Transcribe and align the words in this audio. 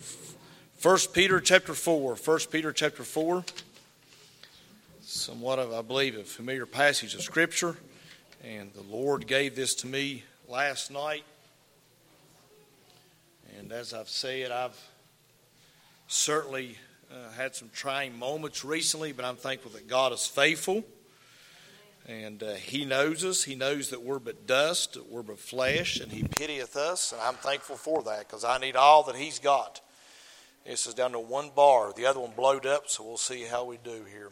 sorry. 0.00 0.26
1 0.82 0.98
Peter 1.12 1.40
chapter 1.40 1.74
4. 1.74 2.14
1 2.14 2.38
Peter 2.50 2.72
chapter 2.72 3.02
4. 3.02 3.44
Somewhat 5.00 5.58
of, 5.58 5.72
I 5.72 5.82
believe, 5.82 6.16
a 6.16 6.24
familiar 6.24 6.66
passage 6.66 7.14
of 7.14 7.22
Scripture. 7.22 7.76
And 8.44 8.72
the 8.74 8.82
Lord 8.82 9.26
gave 9.26 9.56
this 9.56 9.74
to 9.76 9.86
me 9.86 10.24
last 10.48 10.90
night. 10.90 11.24
And 13.58 13.72
as 13.72 13.94
I've 13.94 14.08
said, 14.08 14.50
I've 14.50 14.78
certainly 16.08 16.76
uh, 17.10 17.32
had 17.32 17.54
some 17.54 17.70
trying 17.74 18.18
moments 18.18 18.64
recently, 18.64 19.12
but 19.12 19.24
I'm 19.24 19.36
thankful 19.36 19.70
that 19.72 19.88
God 19.88 20.12
is 20.12 20.26
faithful. 20.26 20.84
And 22.06 22.42
uh, 22.42 22.54
He 22.54 22.84
knows 22.84 23.24
us. 23.24 23.42
He 23.42 23.54
knows 23.54 23.90
that 23.90 24.02
we're 24.02 24.18
but 24.18 24.46
dust, 24.46 24.94
that 24.94 25.10
we're 25.10 25.22
but 25.22 25.40
flesh, 25.40 25.98
and 25.98 26.12
He 26.12 26.22
pitieth 26.22 26.76
us. 26.76 27.12
And 27.12 27.20
I'm 27.20 27.34
thankful 27.34 27.76
for 27.76 28.02
that 28.04 28.20
because 28.20 28.44
I 28.44 28.58
need 28.58 28.76
all 28.76 29.02
that 29.04 29.16
He's 29.16 29.38
got. 29.38 29.80
This 30.66 30.88
is 30.88 30.94
down 30.94 31.12
to 31.12 31.20
one 31.20 31.50
bar. 31.54 31.92
The 31.94 32.06
other 32.06 32.18
one 32.18 32.32
blowed 32.36 32.66
up, 32.66 32.88
so 32.88 33.04
we'll 33.04 33.18
see 33.18 33.44
how 33.44 33.64
we 33.64 33.78
do 33.84 34.04
here. 34.10 34.30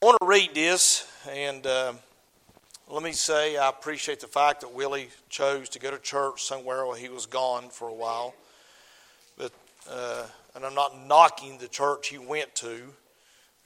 I 0.00 0.06
want 0.06 0.16
to 0.20 0.26
read 0.26 0.54
this, 0.54 1.10
and 1.28 1.66
uh, 1.66 1.94
let 2.88 3.02
me 3.02 3.10
say 3.10 3.56
I 3.56 3.68
appreciate 3.68 4.20
the 4.20 4.28
fact 4.28 4.60
that 4.60 4.72
Willie 4.72 5.08
chose 5.28 5.68
to 5.70 5.80
go 5.80 5.90
to 5.90 5.98
church 5.98 6.44
somewhere 6.44 6.86
while 6.86 6.94
he 6.94 7.08
was 7.08 7.26
gone 7.26 7.68
for 7.68 7.88
a 7.88 7.92
while. 7.92 8.32
But 9.36 9.50
uh, 9.90 10.26
and 10.54 10.64
I'm 10.64 10.76
not 10.76 11.06
knocking 11.06 11.58
the 11.58 11.68
church 11.68 12.08
he 12.08 12.18
went 12.18 12.54
to 12.56 12.82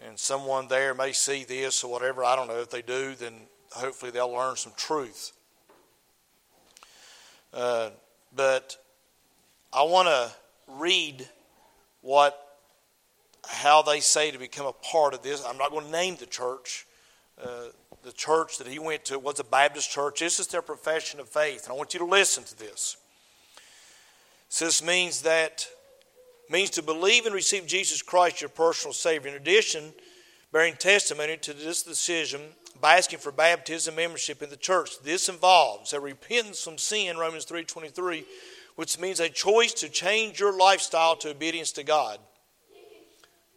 and 0.05 0.19
someone 0.19 0.69
there 0.69 0.95
may 0.95 1.12
see 1.12 1.45
this 1.45 1.84
or 1.84 1.91
whatever. 1.91 2.25
I 2.25 2.34
don't 2.34 2.48
know. 2.48 2.61
If 2.61 2.70
they 2.70 2.83
do, 2.83 3.14
then 3.14 3.34
hopefully 3.70 4.11
they'll 4.11 4.33
learn 4.33 4.56
some 4.56 4.73
truth. 4.77 5.33
Uh, 7.53 7.91
but 8.34 8.78
I 9.73 9.83
want 9.83 10.09
to 10.09 10.30
read 10.66 11.28
what 12.02 12.39
how 13.48 13.83
they 13.83 14.00
say 14.00 14.31
to 14.31 14.39
become 14.39 14.67
a 14.67 14.72
part 14.72 15.14
of 15.14 15.22
this. 15.22 15.45
I'm 15.45 15.58
not 15.58 15.70
going 15.70 15.86
to 15.86 15.91
name 15.91 16.17
the 16.17 16.27
church. 16.27 16.86
Uh, 17.42 17.67
the 18.05 18.12
church 18.12 18.59
that 18.59 18.67
he 18.67 18.78
went 18.78 19.05
to 19.06 19.19
was 19.19 19.41
a 19.41 19.44
Baptist 19.44 19.91
church. 19.91 20.20
This 20.20 20.39
is 20.39 20.47
their 20.48 20.62
profession 20.62 21.20
of 21.20 21.28
faith, 21.28 21.64
and 21.64 21.72
I 21.72 21.77
want 21.77 21.94
you 21.94 22.00
to 22.00 22.06
listen 22.06 22.44
to 22.44 22.59
this. 22.59 22.97
So 24.48 24.67
this 24.67 24.83
means 24.83 25.22
that 25.22 25.67
means 26.50 26.70
to 26.70 26.83
believe 26.83 27.27
and 27.27 27.34
receive 27.34 27.67
Jesus 27.67 28.03
Christ, 28.03 28.42
your 28.42 28.50
personal 28.50 28.92
Savior. 28.92 29.31
In 29.31 29.37
addition, 29.37 29.92
bearing 30.53 30.75
testimony 30.75 31.37
to 31.39 31.53
this 31.53 31.83
decision 31.83 32.41
by 32.81 32.98
asking 32.98 33.20
for 33.20 33.33
baptism 33.33 33.94
membership 33.94 34.42
in 34.42 34.50
the 34.50 34.56
church. 34.56 35.00
This 35.03 35.28
involves 35.28 35.92
a 35.92 36.00
repentance 36.00 36.62
from 36.62 36.78
sin, 36.78 37.16
Romans 37.16 37.47
3.23, 37.47 38.25
which 38.77 38.98
means 38.98 39.20
a 39.20 39.28
choice 39.28 39.73
to 39.75 39.89
change 39.89 40.41
your 40.41 40.56
lifestyle 40.56 41.17
to 41.17 41.31
obedience 41.31 41.73
to 41.73 41.83
God. 41.84 42.19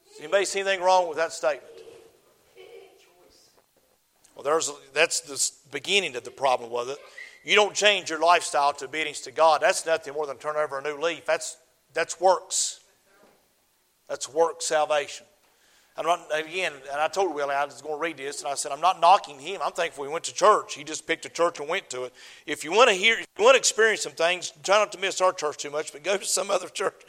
Does 0.10 0.20
anybody 0.20 0.46
see 0.46 0.62
anything 0.62 0.82
wrong 0.82 1.08
with 1.08 1.18
that 1.18 1.34
statement? 1.34 1.72
Well, 4.36 4.44
there's 4.44 4.72
that's 4.94 5.22
the 5.22 5.70
beginning 5.72 6.16
of 6.16 6.24
the 6.24 6.32
problem 6.32 6.70
with 6.70 6.90
it. 6.90 6.98
You 7.44 7.56
don't 7.56 7.74
change 7.74 8.10
your 8.10 8.20
lifestyle 8.20 8.74
to 8.74 8.86
obedience 8.86 9.22
to 9.22 9.32
God. 9.32 9.62
That's 9.62 9.86
nothing 9.86 10.14
more 10.14 10.26
than 10.26 10.38
turn 10.38 10.58
over 10.58 10.80
a 10.80 10.82
new 10.82 11.00
leaf. 11.00 11.26
That's 11.26 11.58
that's 11.94 12.20
works. 12.20 12.82
That's 14.10 14.28
work 14.30 14.62
salvation. 14.62 15.26
Not, 15.98 16.28
again, 16.34 16.74
and 16.92 17.00
I 17.00 17.08
told 17.08 17.34
Willie 17.34 17.56
I 17.56 17.64
was 17.64 17.82
going 17.82 17.96
to 17.96 18.02
read 18.02 18.18
this, 18.18 18.42
and 18.42 18.50
I 18.50 18.56
said, 18.56 18.74
I'm 18.74 18.82
not 18.82 19.00
knocking 19.00 19.40
him. 19.40 19.62
I'm 19.64 19.72
thankful 19.72 20.04
he 20.04 20.12
went 20.12 20.26
to 20.26 20.34
church. 20.34 20.74
He 20.74 20.84
just 20.84 21.08
picked 21.08 21.26
a 21.26 21.30
church 21.30 21.60
and 21.60 21.70
went 21.70 21.90
to 21.92 22.04
it. 22.04 22.14
If 22.46 22.66
you 22.66 22.74
want 22.74 22.90
to 22.90 22.96
hear, 22.96 23.18
if 23.18 23.28
you 23.38 23.46
want 23.46 23.56
to 23.56 23.60
experience 23.60 24.02
some 24.02 24.12
things, 24.12 24.52
try 24.62 24.78
not 24.78 24.92
to 24.92 25.00
miss 25.00 25.22
our 25.22 25.32
church 25.32 25.58
too 25.58 25.70
much, 25.70 25.94
but 25.94 26.04
go 26.04 26.18
to 26.18 26.26
some 26.26 26.52
other 26.52 26.68
church. 26.68 27.02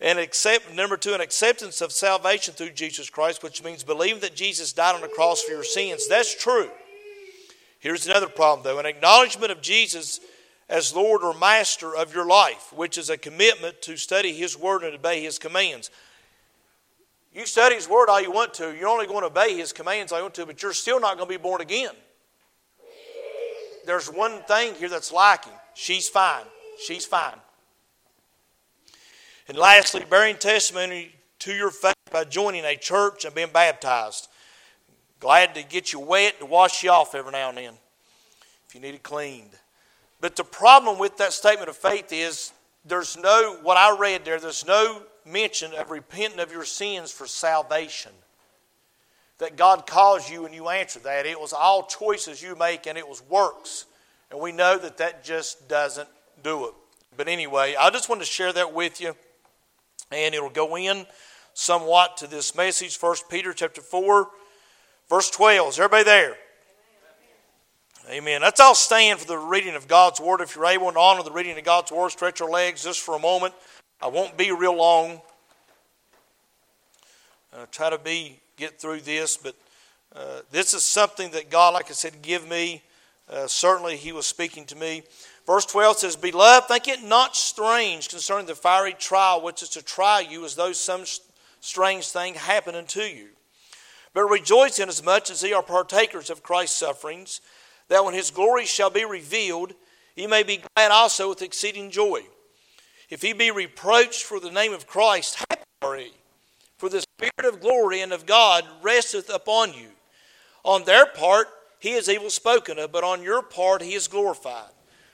And 0.00 0.18
accept, 0.18 0.74
number 0.74 0.96
two, 0.96 1.12
an 1.12 1.20
acceptance 1.20 1.82
of 1.82 1.92
salvation 1.92 2.54
through 2.54 2.70
Jesus 2.70 3.10
Christ, 3.10 3.42
which 3.42 3.62
means 3.62 3.84
believing 3.84 4.20
that 4.20 4.34
Jesus 4.34 4.72
died 4.72 4.94
on 4.94 5.02
the 5.02 5.08
cross 5.08 5.42
for 5.42 5.52
your 5.52 5.64
sins. 5.64 6.08
That's 6.08 6.34
true. 6.34 6.70
Here's 7.80 8.06
another 8.06 8.28
problem, 8.28 8.64
though 8.64 8.78
an 8.78 8.86
acknowledgement 8.86 9.52
of 9.52 9.60
Jesus 9.60 10.20
as 10.70 10.94
Lord 10.94 11.22
or 11.22 11.34
Master 11.34 11.94
of 11.94 12.14
your 12.14 12.26
life, 12.26 12.72
which 12.74 12.96
is 12.96 13.10
a 13.10 13.18
commitment 13.18 13.82
to 13.82 13.98
study 13.98 14.32
His 14.32 14.56
Word 14.56 14.84
and 14.84 14.94
obey 14.94 15.22
His 15.22 15.38
commands. 15.38 15.90
You 17.32 17.46
study 17.46 17.76
His 17.76 17.88
Word 17.88 18.08
all 18.08 18.20
you 18.20 18.32
want 18.32 18.54
to, 18.54 18.74
you're 18.76 18.88
only 18.88 19.06
going 19.06 19.20
to 19.20 19.26
obey 19.26 19.56
His 19.56 19.72
commands 19.72 20.12
all 20.12 20.18
you 20.18 20.24
want 20.24 20.34
to, 20.34 20.46
but 20.46 20.62
you're 20.62 20.72
still 20.72 21.00
not 21.00 21.16
going 21.16 21.28
to 21.28 21.38
be 21.38 21.42
born 21.42 21.60
again. 21.60 21.94
There's 23.86 24.10
one 24.10 24.42
thing 24.42 24.74
here 24.74 24.88
that's 24.88 25.12
lacking. 25.12 25.52
She's 25.74 26.08
fine. 26.08 26.44
She's 26.84 27.06
fine. 27.06 27.36
And 29.48 29.56
lastly, 29.56 30.04
bearing 30.08 30.36
testimony 30.36 31.12
to 31.40 31.52
your 31.52 31.70
faith 31.70 31.94
by 32.12 32.24
joining 32.24 32.64
a 32.64 32.76
church 32.76 33.24
and 33.24 33.34
being 33.34 33.50
baptized. 33.52 34.28
Glad 35.18 35.54
to 35.54 35.62
get 35.62 35.92
you 35.92 36.00
wet 36.00 36.38
to 36.40 36.46
wash 36.46 36.82
you 36.82 36.90
off 36.90 37.14
every 37.14 37.32
now 37.32 37.48
and 37.48 37.58
then 37.58 37.74
if 38.68 38.74
you 38.74 38.80
need 38.80 38.94
it 38.94 39.02
cleaned. 39.02 39.50
But 40.20 40.36
the 40.36 40.44
problem 40.44 40.98
with 40.98 41.16
that 41.16 41.32
statement 41.32 41.68
of 41.68 41.76
faith 41.76 42.12
is 42.12 42.52
there's 42.84 43.16
no, 43.16 43.58
what 43.62 43.76
I 43.76 43.96
read 43.96 44.24
there, 44.24 44.38
there's 44.38 44.66
no 44.66 45.02
mention 45.26 45.72
of 45.74 45.90
repenting 45.90 46.40
of 46.40 46.52
your 46.52 46.64
sins 46.64 47.10
for 47.10 47.26
salvation. 47.26 48.12
That 49.38 49.56
God 49.56 49.86
calls 49.86 50.30
you 50.30 50.44
and 50.44 50.54
you 50.54 50.68
answer 50.68 50.98
that. 51.00 51.26
It 51.26 51.40
was 51.40 51.52
all 51.52 51.86
choices 51.86 52.42
you 52.42 52.56
make 52.56 52.86
and 52.86 52.98
it 52.98 53.08
was 53.08 53.22
works. 53.28 53.86
And 54.30 54.40
we 54.40 54.52
know 54.52 54.78
that 54.78 54.98
that 54.98 55.24
just 55.24 55.68
doesn't 55.68 56.08
do 56.42 56.66
it. 56.66 56.74
But 57.16 57.28
anyway, 57.28 57.74
I 57.78 57.90
just 57.90 58.08
wanted 58.08 58.20
to 58.20 58.30
share 58.30 58.52
that 58.52 58.74
with 58.74 59.00
you. 59.00 59.14
And 60.12 60.34
it'll 60.34 60.50
go 60.50 60.76
in 60.76 61.06
somewhat 61.54 62.16
to 62.18 62.26
this 62.26 62.54
message. 62.54 62.96
1 62.98 63.16
Peter 63.28 63.52
chapter 63.52 63.80
4, 63.80 64.28
verse 65.08 65.30
12. 65.30 65.70
Is 65.70 65.78
everybody 65.78 66.04
there? 66.04 66.36
Amen. 68.08 68.40
Let's 68.40 68.58
all 68.58 68.74
stand 68.74 69.20
for 69.20 69.26
the 69.26 69.38
reading 69.38 69.74
of 69.74 69.86
God's 69.86 70.20
Word. 70.20 70.40
If 70.40 70.56
you're 70.56 70.66
able 70.66 70.90
to 70.90 70.98
honor 70.98 71.22
the 71.22 71.30
reading 71.30 71.56
of 71.56 71.64
God's 71.64 71.92
Word, 71.92 72.10
stretch 72.10 72.40
your 72.40 72.50
legs 72.50 72.82
just 72.82 73.00
for 73.00 73.14
a 73.14 73.18
moment. 73.18 73.54
I 74.02 74.06
won't 74.08 74.38
be 74.38 74.50
real 74.50 74.76
long. 74.76 75.20
I'll 77.54 77.66
try 77.66 77.90
to 77.90 77.98
be 77.98 78.40
get 78.56 78.80
through 78.80 79.00
this, 79.00 79.36
but 79.36 79.54
uh, 80.16 80.40
this 80.50 80.72
is 80.72 80.82
something 80.82 81.30
that 81.32 81.50
God, 81.50 81.74
like 81.74 81.90
I 81.90 81.92
said, 81.92 82.22
give 82.22 82.48
me. 82.48 82.82
Uh, 83.28 83.46
certainly, 83.46 83.96
He 83.96 84.12
was 84.12 84.24
speaking 84.24 84.64
to 84.66 84.76
me. 84.76 85.02
Verse 85.46 85.66
12 85.66 85.98
says, 85.98 86.16
Beloved, 86.16 86.68
think 86.68 86.88
it 86.88 87.02
not 87.02 87.36
strange 87.36 88.08
concerning 88.08 88.46
the 88.46 88.54
fiery 88.54 88.94
trial 88.94 89.42
which 89.42 89.62
is 89.62 89.68
to 89.70 89.84
try 89.84 90.20
you 90.20 90.44
as 90.46 90.54
though 90.54 90.72
some 90.72 91.04
strange 91.60 92.08
thing 92.08 92.34
happened 92.34 92.76
unto 92.76 93.02
you. 93.02 93.28
But 94.14 94.24
rejoice 94.24 94.78
inasmuch 94.78 95.30
as 95.30 95.42
ye 95.42 95.52
are 95.52 95.62
partakers 95.62 96.30
of 96.30 96.42
Christ's 96.42 96.78
sufferings 96.78 97.40
that 97.88 98.04
when 98.04 98.14
his 98.14 98.30
glory 98.30 98.64
shall 98.64 98.90
be 98.90 99.04
revealed, 99.04 99.74
ye 100.16 100.26
may 100.26 100.42
be 100.42 100.62
glad 100.74 100.90
also 100.90 101.28
with 101.28 101.42
exceeding 101.42 101.90
joy. 101.90 102.22
If 103.10 103.22
he 103.22 103.32
be 103.32 103.50
reproached 103.50 104.22
for 104.22 104.40
the 104.40 104.50
name 104.50 104.72
of 104.72 104.86
Christ, 104.86 105.36
happy 105.50 105.62
are 105.82 105.98
ye. 105.98 106.12
For 106.78 106.88
the 106.88 107.02
Spirit 107.02 107.52
of 107.52 107.60
glory 107.60 108.00
and 108.00 108.12
of 108.12 108.24
God 108.24 108.64
resteth 108.82 109.28
upon 109.28 109.74
you. 109.74 109.88
On 110.64 110.84
their 110.84 111.06
part, 111.06 111.48
he 111.78 111.92
is 111.92 112.08
evil 112.08 112.30
spoken 112.30 112.78
of, 112.78 112.92
but 112.92 113.04
on 113.04 113.22
your 113.22 113.42
part, 113.42 113.82
he 113.82 113.94
is 113.94 114.08
glorified. 114.08 114.70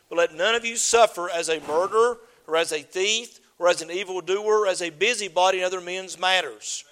But 0.08 0.18
let 0.18 0.34
none 0.34 0.54
of 0.54 0.64
you 0.64 0.76
suffer 0.76 1.30
as 1.30 1.48
a 1.48 1.60
murderer, 1.60 2.18
or 2.46 2.56
as 2.56 2.72
a 2.72 2.82
thief, 2.82 3.40
or 3.58 3.68
as 3.68 3.82
an 3.82 3.90
evildoer, 3.90 4.60
or 4.60 4.66
as 4.66 4.82
a 4.82 4.90
busybody 4.90 5.58
in 5.58 5.64
other 5.64 5.80
men's 5.80 6.18
matters. 6.18 6.84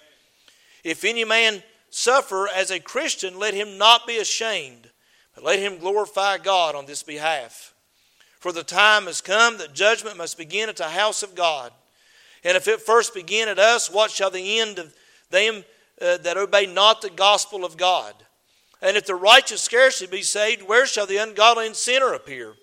If 0.83 1.05
any 1.05 1.23
man 1.23 1.63
suffer 1.89 2.49
as 2.49 2.71
a 2.71 2.79
Christian, 2.79 3.39
let 3.39 3.53
him 3.53 3.77
not 3.77 4.07
be 4.07 4.17
ashamed 4.17 4.89
but 5.35 5.43
let 5.43 5.59
him 5.59 5.77
glorify 5.77 6.37
God 6.37 6.75
on 6.75 6.85
this 6.85 7.03
behalf. 7.03 7.73
For 8.45 8.51
the 8.51 8.63
time 8.63 9.07
has 9.07 9.21
come 9.21 9.57
that 9.57 9.73
judgment 9.73 10.17
must 10.17 10.37
begin 10.37 10.69
at 10.69 10.75
the 10.75 10.89
house 10.89 11.23
of 11.23 11.33
God. 11.33 11.71
And 12.43 12.55
if 12.55 12.67
it 12.67 12.79
first 12.79 13.15
begin 13.15 13.49
at 13.49 13.57
us, 13.57 13.89
what 13.89 14.11
shall 14.11 14.29
the 14.29 14.59
end 14.59 14.77
of 14.77 14.93
them 15.31 15.65
uh, 15.99 16.17
that 16.17 16.37
obey 16.37 16.67
not 16.67 17.01
the 17.01 17.09
gospel 17.09 17.65
of 17.65 17.75
God? 17.75 18.13
And 18.83 18.97
if 18.97 19.07
the 19.07 19.15
righteous 19.15 19.63
scarcely 19.63 20.05
be 20.05 20.21
saved, 20.21 20.61
where 20.61 20.85
shall 20.85 21.07
the 21.07 21.17
ungodly 21.17 21.65
and 21.65 21.75
sinner 21.75 22.13
appear? 22.13 22.53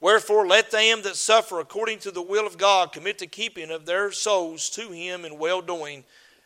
Wherefore, 0.00 0.46
let 0.46 0.70
them 0.70 1.02
that 1.02 1.16
suffer 1.16 1.58
according 1.58 1.98
to 2.02 2.12
the 2.12 2.22
will 2.22 2.46
of 2.46 2.56
God 2.56 2.92
commit 2.92 3.18
the 3.18 3.26
keeping 3.26 3.72
of 3.72 3.84
their 3.84 4.12
souls 4.12 4.70
to 4.70 4.92
Him 4.92 5.24
in 5.24 5.40
well 5.40 5.60
doing 5.60 6.04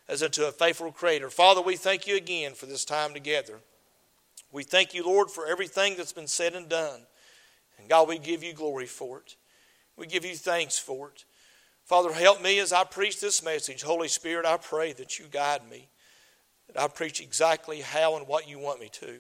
as 0.09 0.23
unto 0.23 0.45
a 0.45 0.53
faithful 0.53 0.91
Creator. 0.91 1.29
Father, 1.29 1.61
we 1.61 1.77
thank 1.77 2.07
you 2.07 2.17
again 2.17 2.55
for 2.55 2.65
this 2.65 2.87
time 2.87 3.13
together. 3.13 3.59
We 4.51 4.63
thank 4.63 4.95
you, 4.95 5.05
Lord, 5.05 5.31
for 5.31 5.47
everything 5.47 5.99
that's 5.99 6.15
been 6.15 6.27
said 6.27 6.55
and 6.55 6.67
done. 6.67 7.03
God, 7.91 8.09
we 8.09 8.19
give 8.19 8.45
you 8.45 8.53
glory 8.53 8.87
for 8.87 9.19
it. 9.19 9.35
We 9.97 10.07
give 10.07 10.25
you 10.25 10.37
thanks 10.37 10.79
for 10.79 11.09
it. 11.09 11.25
Father, 11.85 12.13
help 12.13 12.41
me 12.41 12.61
as 12.61 12.73
I 12.73 12.85
preach 12.85 13.21
this 13.21 13.43
message. 13.43 13.83
Holy 13.83 14.07
Spirit, 14.07 14.47
I 14.47 14.59
pray 14.59 14.93
that 14.93 15.19
you 15.19 15.25
guide 15.29 15.69
me, 15.69 15.89
that 16.69 16.81
I 16.81 16.87
preach 16.87 17.21
exactly 17.21 17.81
how 17.81 18.17
and 18.17 18.29
what 18.29 18.49
you 18.49 18.61
want 18.61 18.79
me 18.79 18.91
to. 18.93 19.19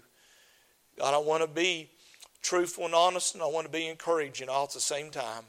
God, 0.96 1.14
I 1.14 1.18
want 1.18 1.42
to 1.42 1.48
be 1.48 1.90
truthful 2.42 2.84
and 2.84 2.94
honest, 2.94 3.34
and 3.34 3.42
I 3.42 3.46
want 3.46 3.66
to 3.66 3.72
be 3.72 3.88
encouraging 3.88 4.48
all 4.48 4.64
at 4.64 4.70
the 4.70 4.80
same 4.80 5.10
time. 5.10 5.42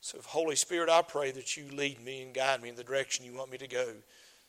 So, 0.00 0.18
Holy 0.26 0.56
Spirit, 0.56 0.90
I 0.90 1.02
pray 1.02 1.30
that 1.30 1.56
you 1.56 1.66
lead 1.70 2.04
me 2.04 2.22
and 2.22 2.34
guide 2.34 2.60
me 2.60 2.70
in 2.70 2.74
the 2.74 2.82
direction 2.82 3.24
you 3.24 3.34
want 3.34 3.52
me 3.52 3.58
to 3.58 3.68
go. 3.68 3.86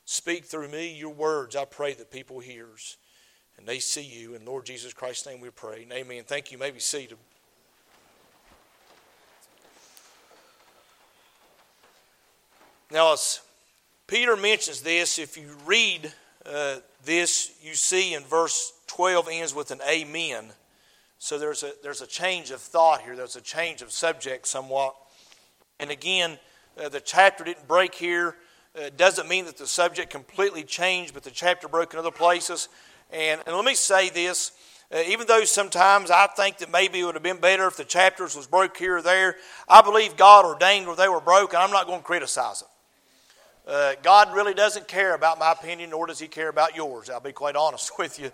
Speak 0.05 0.45
through 0.45 0.69
me 0.69 0.91
your 0.91 1.13
words. 1.13 1.55
I 1.55 1.65
pray 1.65 1.93
that 1.93 2.09
people 2.09 2.39
hears 2.39 2.97
and 3.55 3.67
they 3.67 3.77
see 3.77 4.01
you. 4.01 4.33
In 4.33 4.45
Lord 4.45 4.65
Jesus 4.65 4.93
Christ's 4.93 5.27
name 5.27 5.41
we 5.41 5.51
pray. 5.51 5.83
And 5.83 5.93
amen. 5.93 6.23
Thank 6.25 6.49
you. 6.49 6.57
you 6.57 6.59
may 6.59 6.71
be 6.71 6.79
seated. 6.79 7.19
Now, 12.93 13.13
as 13.13 13.39
Peter 14.05 14.37
mentions 14.37 14.81
this, 14.81 15.17
if 15.17 15.35
you 15.35 15.49
read 15.65 16.13
uh, 16.45 16.75
this, 17.03 17.51
you 17.59 17.73
see 17.73 18.13
in 18.13 18.21
verse 18.21 18.71
12 18.85 19.29
ends 19.31 19.55
with 19.55 19.71
an 19.71 19.79
amen. 19.89 20.51
So 21.17 21.39
there's 21.39 21.63
a, 21.63 21.71
there's 21.81 22.01
a 22.01 22.07
change 22.07 22.51
of 22.51 22.61
thought 22.61 23.01
here, 23.01 23.15
there's 23.15 23.35
a 23.35 23.41
change 23.41 23.81
of 23.81 23.91
subject 23.91 24.47
somewhat. 24.47 24.93
And 25.79 25.89
again, 25.89 26.37
uh, 26.79 26.87
the 26.89 26.99
chapter 26.99 27.43
didn't 27.43 27.67
break 27.67 27.95
here. 27.95 28.35
Uh, 28.77 28.91
doesn't 28.95 29.27
mean 29.27 29.45
that 29.45 29.57
the 29.57 29.65
subject 29.65 30.11
completely 30.11 30.63
changed, 30.63 31.15
but 31.15 31.23
the 31.23 31.31
chapter 31.31 31.67
broke 31.67 31.93
in 31.93 31.99
other 31.99 32.11
places. 32.11 32.69
And, 33.11 33.41
and 33.47 33.55
let 33.55 33.65
me 33.65 33.73
say 33.73 34.11
this. 34.11 34.51
Uh, 34.93 35.01
even 35.07 35.25
though 35.25 35.45
sometimes 35.45 36.11
I 36.11 36.27
think 36.27 36.59
that 36.59 36.71
maybe 36.71 36.99
it 36.99 37.05
would 37.05 37.15
have 37.15 37.23
been 37.23 37.41
better 37.41 37.65
if 37.65 37.75
the 37.75 37.85
chapters 37.85 38.35
was 38.35 38.45
broke 38.45 38.77
here 38.77 38.97
or 38.97 39.01
there, 39.01 39.37
I 39.67 39.81
believe 39.81 40.15
God 40.15 40.45
ordained 40.45 40.85
where 40.85 40.95
they 40.95 41.09
were 41.09 41.21
broke, 41.21 41.53
and 41.53 41.63
I'm 41.63 41.71
not 41.71 41.87
going 41.87 42.01
to 42.01 42.05
criticize 42.05 42.59
them. 42.59 42.69
Uh, 43.65 43.93
God 44.01 44.33
really 44.35 44.53
doesn't 44.53 44.87
care 44.87 45.15
about 45.15 45.39
my 45.39 45.51
opinion, 45.51 45.91
nor 45.91 46.07
does 46.07 46.19
He 46.19 46.27
care 46.27 46.49
about 46.49 46.75
yours. 46.75 47.09
I'll 47.09 47.19
be 47.19 47.31
quite 47.31 47.55
honest 47.55 47.97
with 47.97 48.19
you. 48.19 48.31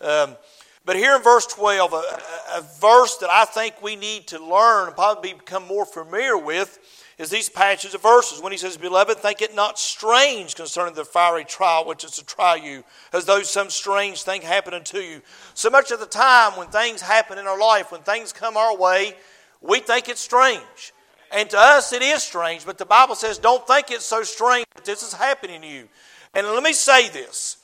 Um, 0.00 0.36
but 0.84 0.96
here 0.96 1.14
in 1.14 1.22
verse 1.22 1.46
12, 1.46 1.92
a, 1.92 1.96
a, 1.96 2.62
verse 2.80 3.18
that 3.18 3.28
I 3.30 3.44
think 3.44 3.82
we 3.82 3.96
need 3.96 4.26
to 4.28 4.42
learn 4.42 4.86
and 4.86 4.96
probably 4.96 5.34
become 5.34 5.66
more 5.66 5.84
familiar 5.84 6.38
with 6.38 6.78
is 7.18 7.28
these 7.28 7.50
passages 7.50 7.94
of 7.94 8.02
verses. 8.02 8.40
When 8.40 8.50
he 8.50 8.56
says, 8.56 8.78
Beloved, 8.78 9.18
think 9.18 9.42
it 9.42 9.54
not 9.54 9.78
strange 9.78 10.54
concerning 10.54 10.94
the 10.94 11.04
fiery 11.04 11.44
trial 11.44 11.86
which 11.86 12.02
is 12.02 12.12
to 12.12 12.24
try 12.24 12.54
you, 12.56 12.82
as 13.12 13.26
though 13.26 13.42
some 13.42 13.68
strange 13.68 14.22
thing 14.22 14.40
happened 14.40 14.74
unto 14.74 14.98
you. 14.98 15.20
So 15.52 15.68
much 15.68 15.90
of 15.90 16.00
the 16.00 16.06
time, 16.06 16.56
when 16.56 16.68
things 16.68 17.02
happen 17.02 17.36
in 17.36 17.46
our 17.46 17.60
life, 17.60 17.92
when 17.92 18.00
things 18.00 18.32
come 18.32 18.56
our 18.56 18.74
way, 18.74 19.14
we 19.60 19.80
think 19.80 20.08
it's 20.08 20.20
strange. 20.20 20.94
And 21.32 21.48
to 21.50 21.58
us, 21.58 21.92
it 21.92 22.02
is 22.02 22.22
strange, 22.22 22.66
but 22.66 22.78
the 22.78 22.86
Bible 22.86 23.14
says, 23.14 23.38
Don't 23.38 23.64
think 23.66 23.90
it's 23.90 24.04
so 24.04 24.22
strange 24.22 24.66
that 24.74 24.84
this 24.84 25.02
is 25.02 25.12
happening 25.12 25.62
to 25.62 25.66
you. 25.66 25.88
And 26.34 26.46
let 26.46 26.62
me 26.62 26.72
say 26.72 27.08
this 27.08 27.56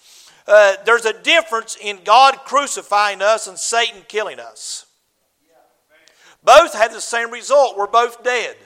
uh, 0.46 0.76
there's 0.84 1.04
a 1.04 1.12
difference 1.12 1.76
in 1.80 1.98
God 2.04 2.36
crucifying 2.44 3.22
us 3.22 3.46
and 3.46 3.58
Satan 3.58 4.02
killing 4.08 4.38
us. 4.38 4.86
Both 6.44 6.74
have 6.74 6.92
the 6.92 7.00
same 7.00 7.32
result. 7.32 7.76
We're 7.76 7.88
both 7.88 8.22
dead. 8.22 8.56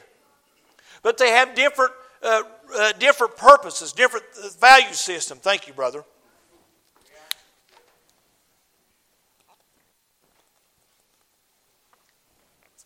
But 1.03 1.17
they 1.17 1.31
have 1.31 1.55
different, 1.55 1.93
uh, 2.23 2.43
uh, 2.77 2.93
different 2.99 3.39
purposes, 3.39 3.93
different 3.93 4.27
value 4.61 4.93
system. 4.93 5.39
Thank 5.39 5.67
you, 5.67 5.73
brother. 5.73 6.05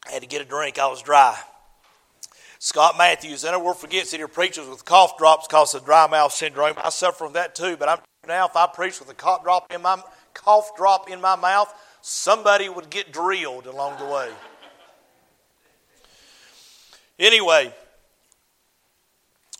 I 0.07 0.13
had 0.13 0.23
to 0.23 0.29
get 0.29 0.43
a 0.43 0.45
drink. 0.45 0.79
I 0.79 0.87
was 0.87 1.03
dry. 1.03 1.37
Scott 2.65 2.97
Matthews, 2.97 3.45
and 3.45 3.55
I 3.55 3.59
never 3.59 3.75
forget 3.75 4.07
that 4.07 4.17
here 4.17 4.27
preachers 4.27 4.67
with 4.67 4.87
cough 4.87 5.19
drops 5.19 5.47
because 5.47 5.75
of 5.75 5.85
dry 5.85 6.07
mouth 6.07 6.33
syndrome. 6.33 6.73
I 6.83 6.89
suffer 6.89 7.27
from 7.27 7.35
that 7.35 7.55
too, 7.55 7.77
but 7.77 7.91
I'm 7.91 7.99
now, 8.27 8.47
if 8.47 8.57
I 8.57 8.67
preach 8.67 8.99
with 8.99 9.11
a 9.11 9.15
cough 9.15 9.43
drop 9.43 9.71
in 9.71 9.83
my 9.83 10.03
cough 10.33 10.75
drop 10.75 11.11
in 11.11 11.21
my 11.21 11.37
mouth, 11.37 11.71
somebody 12.01 12.71
would 12.71 12.89
get 12.89 13.13
drilled 13.13 13.67
along 13.67 13.99
the 13.99 14.07
way. 14.07 14.31
Anyway, 17.19 17.71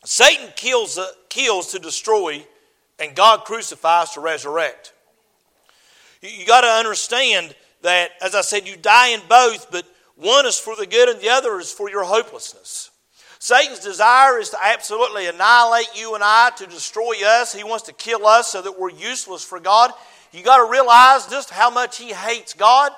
Satan 0.03 0.49
kills, 0.55 0.97
uh, 0.97 1.05
kills 1.29 1.73
to 1.73 1.79
destroy, 1.79 2.43
and 2.97 3.15
God 3.15 3.43
crucifies 3.45 4.13
to 4.13 4.19
resurrect. 4.19 4.93
You, 6.23 6.29
you 6.29 6.45
got 6.47 6.61
to 6.61 6.69
understand 6.69 7.55
that, 7.83 8.13
as 8.19 8.33
I 8.33 8.41
said, 8.41 8.67
you 8.67 8.75
die 8.75 9.09
in 9.09 9.21
both, 9.29 9.69
but 9.69 9.85
one 10.15 10.47
is 10.47 10.57
for 10.57 10.75
the 10.75 10.87
good 10.87 11.07
and 11.07 11.21
the 11.21 11.29
other 11.29 11.59
is 11.59 11.71
for 11.71 11.87
your 11.87 12.05
hopelessness. 12.05 12.89
Satan's 13.45 13.77
desire 13.77 14.39
is 14.39 14.49
to 14.49 14.57
absolutely 14.59 15.27
annihilate 15.27 15.89
you 15.93 16.15
and 16.15 16.23
I, 16.23 16.49
to 16.57 16.65
destroy 16.65 17.13
us. 17.23 17.53
He 17.53 17.63
wants 17.63 17.83
to 17.83 17.93
kill 17.93 18.25
us 18.25 18.47
so 18.47 18.59
that 18.63 18.79
we're 18.79 18.89
useless 18.89 19.43
for 19.43 19.59
God. 19.59 19.91
You 20.31 20.41
got 20.41 20.65
to 20.65 20.71
realize 20.71 21.27
just 21.27 21.51
how 21.51 21.69
much 21.69 21.99
he 21.99 22.11
hates 22.11 22.55
God 22.55 22.91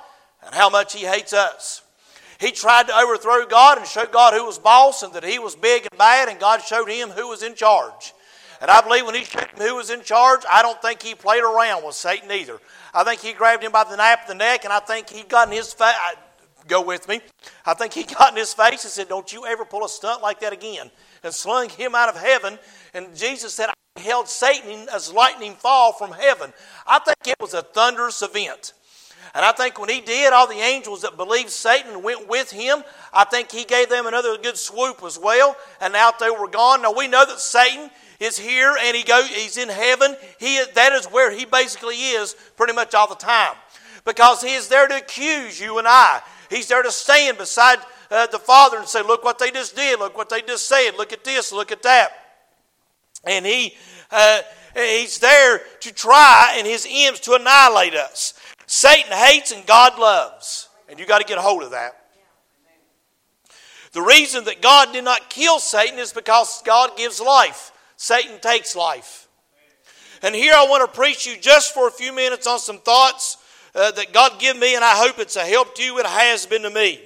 and 0.46 0.56
how 0.56 0.70
much 0.70 0.94
he 0.94 1.06
hates 1.06 1.34
us. 1.34 1.82
He 2.40 2.52
tried 2.52 2.88
to 2.88 2.98
overthrow 2.98 3.46
God 3.46 3.78
and 3.78 3.86
show 3.86 4.06
God 4.06 4.34
who 4.34 4.46
was 4.46 4.58
boss 4.58 5.04
and 5.04 5.12
that 5.16 5.26
he 5.26 5.38
was 5.38 5.54
big 5.54 5.86
and 5.92 5.98
bad, 6.00 6.30
and 6.30 6.40
God 6.40 6.62
showed 6.62 6.88
him 6.88 7.10
who 7.10 7.28
was 7.28 7.44
in 7.44 7.54
charge. 7.54 8.14
And 8.62 8.72
I 8.72 8.80
believe 8.80 9.06
when 9.06 9.16
he 9.16 9.26
showed 9.26 9.50
him 9.50 9.68
who 9.68 9.76
was 9.76 9.90
in 9.90 10.02
charge, 10.02 10.44
I 10.50 10.62
don't 10.62 10.82
think 10.82 11.04
he 11.04 11.14
played 11.14 11.44
around 11.44 11.86
with 11.86 11.96
Satan 11.96 12.32
either. 12.32 12.58
I 12.94 13.04
think 13.04 13.20
he 13.20 13.34
grabbed 13.34 13.66
him 13.66 13.74
by 13.74 13.84
the 13.84 13.98
nape 13.98 14.20
of 14.22 14.30
the 14.30 14.36
neck, 14.36 14.64
and 14.64 14.72
I 14.72 14.80
think 14.80 15.10
he 15.10 15.24
got 15.24 15.50
in 15.50 15.58
his 15.58 15.74
face 15.74 15.94
go 16.68 16.82
with 16.82 17.08
me. 17.08 17.22
I 17.66 17.74
think 17.74 17.94
he 17.94 18.04
got 18.18 18.32
in 18.32 18.38
his 18.38 18.54
face 18.54 18.84
and 18.84 18.92
said, 18.92 19.10
Don't 19.10 19.32
you 19.32 19.46
ever 19.46 19.66
pull 19.66 19.86
a 19.86 19.90
stunt 19.90 20.22
like 20.22 20.40
that 20.42 20.54
again. 20.54 20.92
And 21.24 21.34
slung 21.34 21.70
him 21.70 21.96
out 21.96 22.10
of 22.10 22.22
heaven. 22.22 22.60
And 22.94 23.16
Jesus 23.16 23.54
said, 23.54 23.70
I 23.70 24.00
held 24.00 24.28
Satan 24.28 24.88
as 24.94 25.12
lightning 25.12 25.54
fall 25.54 25.94
from 25.94 26.12
heaven. 26.12 26.54
I 26.86 27.00
think 27.00 27.18
it 27.28 27.36
was 27.40 27.54
a 27.54 27.62
thunderous 27.62 28.22
event. 28.22 28.74
And 29.34 29.44
I 29.46 29.52
think 29.52 29.80
when 29.80 29.90
he 29.90 30.02
did, 30.02 30.34
all 30.34 30.48
the 30.48 30.56
angels 30.56 31.02
that 31.02 31.18
believed 31.18 31.50
Satan 31.50 32.02
went 32.02 32.28
with 32.28 32.50
him. 32.50 32.84
I 33.14 33.26
think 33.26 33.52
he 33.52 33.66
gave 33.66 33.90
them 33.90 34.08
another 34.08 34.38
good 34.38 34.58
swoop 34.58 35.04
as 35.04 35.20
well. 35.22 35.56
And 35.82 35.96
out 35.96 36.20
they 36.20 36.30
were 36.30 36.48
gone. 36.48 36.82
Now 36.82 36.94
we 36.94 37.08
know 37.08 37.26
that 37.26 37.40
Satan 37.40 37.90
is 38.20 38.38
here 38.38 38.76
and 38.82 38.96
he 38.96 39.04
go, 39.04 39.24
he's 39.24 39.58
in 39.58 39.70
heaven. 39.70 40.16
He, 40.40 40.62
that 40.74 40.94
is 40.94 41.06
where 41.08 41.32
he 41.32 41.46
basically 41.46 41.96
is 41.96 42.36
pretty 42.56 42.74
much 42.74 42.96
all 42.96 43.08
the 43.08 43.16
time. 43.16 43.54
Because 44.08 44.42
he 44.42 44.54
is 44.54 44.70
there 44.70 44.88
to 44.88 44.96
accuse 44.96 45.60
you 45.60 45.80
and 45.80 45.88
I. 45.88 46.22
He's 46.50 46.70
there 46.70 46.82
to 46.82 46.92
stand 46.92 47.38
beside 47.38 47.80
uh, 48.10 48.26
the 48.28 48.40
Father 48.40 48.78
and 48.78 48.88
say, 48.88 49.02
Look 49.02 49.26
what 49.26 49.38
they 49.38 49.52
just 49.52 49.76
did. 49.76 50.00
Look 50.00 50.16
what 50.16 50.30
they 50.30 50.42
just 50.42 50.66
said. 50.66 50.92
Look 50.98 51.12
at 51.12 51.26
this. 51.26 51.52
Look 51.52 51.74
at 51.74 51.84
that. 51.84 52.12
And 53.26 53.46
he, 53.46 53.76
uh, 54.10 54.44
he's 54.74 55.20
there 55.20 55.60
to 55.82 55.94
try, 55.94 56.56
and 56.58 56.66
his 56.66 56.88
aims 56.90 57.20
to 57.22 57.34
annihilate 57.34 57.96
us. 57.96 58.34
Satan 58.66 59.12
hates 59.12 59.52
and 59.52 59.66
God 59.66 60.00
loves. 60.00 60.70
And 60.88 60.98
you 60.98 61.06
got 61.06 61.20
to 61.20 61.28
get 61.28 61.38
a 61.38 61.42
hold 61.42 61.64
of 61.64 61.72
that. 61.72 61.98
The 63.92 64.02
reason 64.02 64.46
that 64.46 64.62
God 64.62 64.94
did 64.94 65.04
not 65.04 65.30
kill 65.30 65.60
Satan 65.60 66.00
is 66.00 66.14
because 66.14 66.62
God 66.64 66.96
gives 66.96 67.20
life. 67.20 67.74
Satan 67.98 68.40
takes 68.40 68.74
life. 68.74 69.28
And 70.24 70.34
here 70.34 70.54
I 70.54 70.66
want 70.66 70.90
to 70.90 70.98
preach 70.98 71.28
you 71.28 71.38
just 71.38 71.74
for 71.74 71.90
a 71.90 71.92
few 71.92 72.14
minutes 72.14 72.48
on 72.48 72.60
some 72.60 72.78
thoughts 72.78 73.38
uh, 73.78 73.92
that 73.92 74.12
God 74.12 74.40
give 74.40 74.58
me, 74.58 74.76
and 74.76 74.84
I 74.84 74.96
hope 74.96 75.20
it's 75.20 75.36
a 75.36 75.46
help 75.46 75.76
to 75.76 75.84
you. 75.84 76.00
It 76.00 76.06
has 76.06 76.46
been 76.46 76.64
to 76.64 76.70
me. 76.70 77.00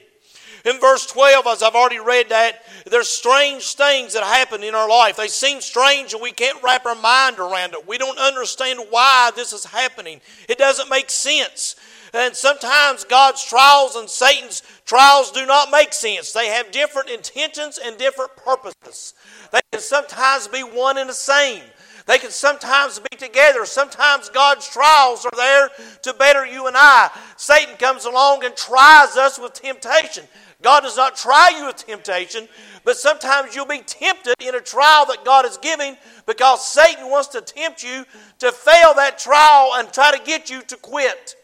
In 0.63 0.79
verse 0.79 1.05
12, 1.07 1.45
as 1.47 1.63
I've 1.63 1.75
already 1.75 1.99
read 1.99 2.29
that, 2.29 2.63
there's 2.89 3.09
strange 3.09 3.73
things 3.73 4.13
that 4.13 4.23
happen 4.23 4.63
in 4.63 4.75
our 4.75 4.87
life. 4.87 5.17
They 5.17 5.27
seem 5.27 5.59
strange 5.59 6.13
and 6.13 6.21
we 6.21 6.31
can't 6.31 6.61
wrap 6.63 6.85
our 6.85 6.95
mind 6.95 7.39
around 7.39 7.73
it. 7.73 7.87
We 7.87 7.97
don't 7.97 8.19
understand 8.19 8.79
why 8.91 9.31
this 9.35 9.53
is 9.53 9.65
happening. 9.65 10.21
It 10.47 10.59
doesn't 10.59 10.89
make 10.89 11.09
sense. 11.09 11.77
And 12.13 12.35
sometimes 12.35 13.05
God's 13.05 13.43
trials 13.43 13.95
and 13.95 14.07
Satan's 14.07 14.61
trials 14.85 15.31
do 15.31 15.47
not 15.47 15.71
make 15.71 15.93
sense. 15.93 16.31
They 16.31 16.47
have 16.47 16.71
different 16.71 17.09
intentions 17.09 17.79
and 17.83 17.97
different 17.97 18.35
purposes. 18.35 19.15
They 19.51 19.61
can 19.71 19.81
sometimes 19.81 20.47
be 20.47 20.61
one 20.61 20.99
and 20.99 21.09
the 21.09 21.13
same. 21.13 21.63
They 22.05 22.17
can 22.17 22.31
sometimes 22.31 22.99
be 22.99 23.17
together. 23.17 23.65
Sometimes 23.65 24.29
God's 24.29 24.67
trials 24.67 25.25
are 25.25 25.35
there 25.35 25.69
to 26.03 26.13
better 26.13 26.45
you 26.45 26.67
and 26.67 26.75
I. 26.77 27.09
Satan 27.37 27.75
comes 27.77 28.05
along 28.05 28.43
and 28.43 28.55
tries 28.55 29.17
us 29.17 29.39
with 29.39 29.53
temptation. 29.53 30.25
God 30.61 30.81
does 30.81 30.97
not 30.97 31.15
try 31.15 31.49
you 31.57 31.65
with 31.65 31.77
temptation, 31.77 32.47
but 32.83 32.97
sometimes 32.97 33.55
you'll 33.55 33.65
be 33.65 33.79
tempted 33.79 34.35
in 34.39 34.55
a 34.55 34.61
trial 34.61 35.05
that 35.07 35.25
God 35.25 35.45
is 35.45 35.57
giving 35.57 35.97
because 36.25 36.67
Satan 36.67 37.09
wants 37.09 37.29
to 37.29 37.41
tempt 37.41 37.83
you 37.83 38.05
to 38.39 38.51
fail 38.51 38.93
that 38.95 39.17
trial 39.17 39.71
and 39.75 39.91
try 39.91 40.15
to 40.15 40.23
get 40.23 40.49
you 40.49 40.61
to 40.63 40.77
quit. 40.77 41.35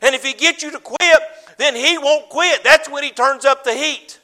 And 0.00 0.14
if 0.14 0.24
he 0.24 0.32
gets 0.32 0.62
you 0.62 0.70
to 0.70 0.78
quit, 0.78 1.20
then 1.58 1.74
he 1.74 1.98
won't 1.98 2.28
quit. 2.28 2.62
That's 2.64 2.88
when 2.88 3.04
he 3.04 3.10
turns 3.10 3.44
up 3.44 3.64
the 3.64 3.74
heat. 3.74 4.20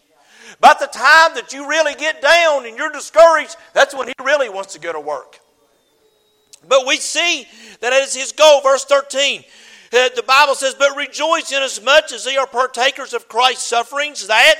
By 0.60 0.74
the 0.78 0.86
time 0.86 1.34
that 1.34 1.52
you 1.52 1.68
really 1.68 1.94
get 1.94 2.22
down 2.22 2.64
and 2.64 2.76
you're 2.76 2.92
discouraged, 2.92 3.56
that's 3.72 3.94
when 3.94 4.06
he 4.08 4.14
really 4.22 4.48
wants 4.48 4.72
to 4.74 4.78
go 4.78 4.92
to 4.92 5.00
work. 5.00 5.40
But 6.68 6.86
we 6.86 6.96
see 6.96 7.46
that 7.80 7.92
is 7.92 8.14
his 8.14 8.32
goal. 8.32 8.60
Verse 8.60 8.84
13. 8.84 9.44
Uh, 9.92 10.08
the 10.16 10.24
Bible 10.26 10.54
says, 10.54 10.74
But 10.74 10.96
rejoice 10.96 11.52
inasmuch 11.52 12.12
as 12.12 12.26
ye 12.26 12.36
are 12.36 12.46
partakers 12.46 13.14
of 13.14 13.28
Christ's 13.28 13.68
sufferings, 13.68 14.26
that 14.26 14.56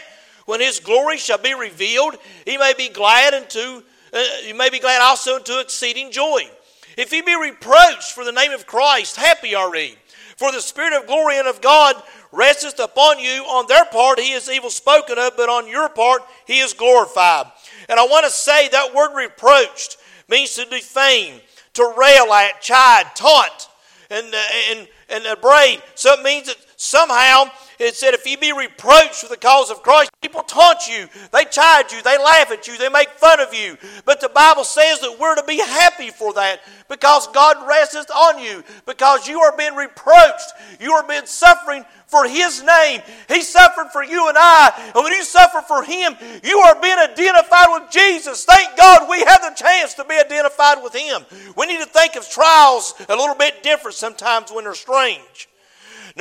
when 0.46 0.60
his 0.60 0.78
glory 0.78 1.16
shall 1.16 1.38
be 1.38 1.54
revealed, 1.54 2.16
he 2.44 2.56
may 2.56 2.74
be 2.76 2.88
glad 2.88 3.34
unto 3.34 3.82
uh, 4.14 4.22
you 4.46 4.54
may 4.54 4.70
be 4.70 4.78
glad 4.78 5.02
also 5.02 5.36
unto 5.36 5.58
exceeding 5.58 6.12
joy. 6.12 6.48
If 6.96 7.12
ye 7.12 7.20
be 7.20 7.34
reproached 7.34 8.12
for 8.12 8.24
the 8.24 8.30
name 8.30 8.52
of 8.52 8.64
Christ, 8.64 9.16
happy 9.16 9.56
are 9.56 9.74
ye. 9.74 9.96
For 10.36 10.52
the 10.52 10.60
Spirit 10.60 10.92
of 10.92 11.08
glory 11.08 11.38
and 11.38 11.48
of 11.48 11.60
God 11.60 12.00
resteth 12.30 12.78
upon 12.78 13.18
you. 13.18 13.42
On 13.42 13.66
their 13.66 13.84
part, 13.86 14.20
he 14.20 14.32
is 14.32 14.48
evil 14.48 14.70
spoken 14.70 15.18
of, 15.18 15.36
but 15.36 15.48
on 15.48 15.66
your 15.66 15.88
part, 15.88 16.22
he 16.46 16.60
is 16.60 16.72
glorified. 16.72 17.46
And 17.88 17.98
I 17.98 18.06
want 18.06 18.24
to 18.24 18.30
say 18.30 18.68
that 18.68 18.94
word 18.94 19.16
reproached 19.16 19.96
means 20.28 20.54
to 20.54 20.64
defame, 20.64 21.40
to 21.74 21.94
rail 21.96 22.32
at, 22.32 22.60
chide, 22.60 23.14
taunt, 23.14 23.68
and, 24.10 24.34
uh, 24.34 24.38
and, 24.70 24.88
and 25.08 25.26
upbraid. 25.26 25.82
So 25.94 26.12
it 26.12 26.22
means 26.22 26.46
that 26.46 26.56
somehow 26.76 27.50
it 27.78 27.94
said, 27.94 28.14
if 28.14 28.26
you 28.26 28.38
be 28.38 28.52
reproached 28.52 29.16
for 29.16 29.28
the 29.28 29.36
cause 29.36 29.70
of 29.70 29.82
Christ, 29.82 30.10
people 30.22 30.42
taunt 30.42 30.86
you, 30.88 31.08
they 31.32 31.44
chide 31.44 31.90
you, 31.90 32.02
they 32.02 32.18
laugh 32.18 32.50
at 32.50 32.66
you, 32.68 32.78
they 32.78 32.88
make 32.88 33.10
fun 33.10 33.40
of 33.40 33.52
you. 33.52 33.76
But 34.04 34.20
the 34.20 34.28
Bible 34.28 34.64
says 34.64 35.00
that 35.00 35.18
we're 35.18 35.34
to 35.34 35.44
be 35.44 35.58
happy 35.58 36.10
for 36.10 36.32
that 36.34 36.60
because 36.88 37.26
God 37.28 37.66
resteth 37.66 38.10
on 38.10 38.38
you, 38.38 38.62
because 38.86 39.26
you 39.26 39.40
are 39.40 39.56
being 39.56 39.74
reproached, 39.74 40.52
you 40.80 40.92
are 40.92 41.06
being 41.06 41.26
suffering 41.26 41.84
for 42.06 42.28
His 42.28 42.62
name. 42.62 43.00
He 43.28 43.42
suffered 43.42 43.88
for 43.92 44.04
you 44.04 44.28
and 44.28 44.36
I. 44.38 44.92
And 44.94 45.02
when 45.02 45.12
you 45.12 45.24
suffer 45.24 45.60
for 45.62 45.82
Him, 45.82 46.14
you 46.44 46.58
are 46.58 46.80
being 46.80 46.98
identified 46.98 47.66
with 47.70 47.90
Jesus. 47.90 48.44
Thank 48.44 48.76
God 48.78 49.08
we 49.10 49.20
have 49.20 49.42
the 49.42 49.54
chance 49.56 49.94
to 49.94 50.04
be 50.04 50.14
identified 50.14 50.82
with 50.82 50.94
Him. 50.94 51.22
We 51.56 51.66
need 51.66 51.80
to 51.80 51.86
think 51.86 52.14
of 52.16 52.28
trials 52.28 52.94
a 53.08 53.16
little 53.16 53.34
bit 53.34 53.62
different 53.62 53.96
sometimes 53.96 54.52
when 54.52 54.64
they're 54.64 54.74
strange. 54.74 55.48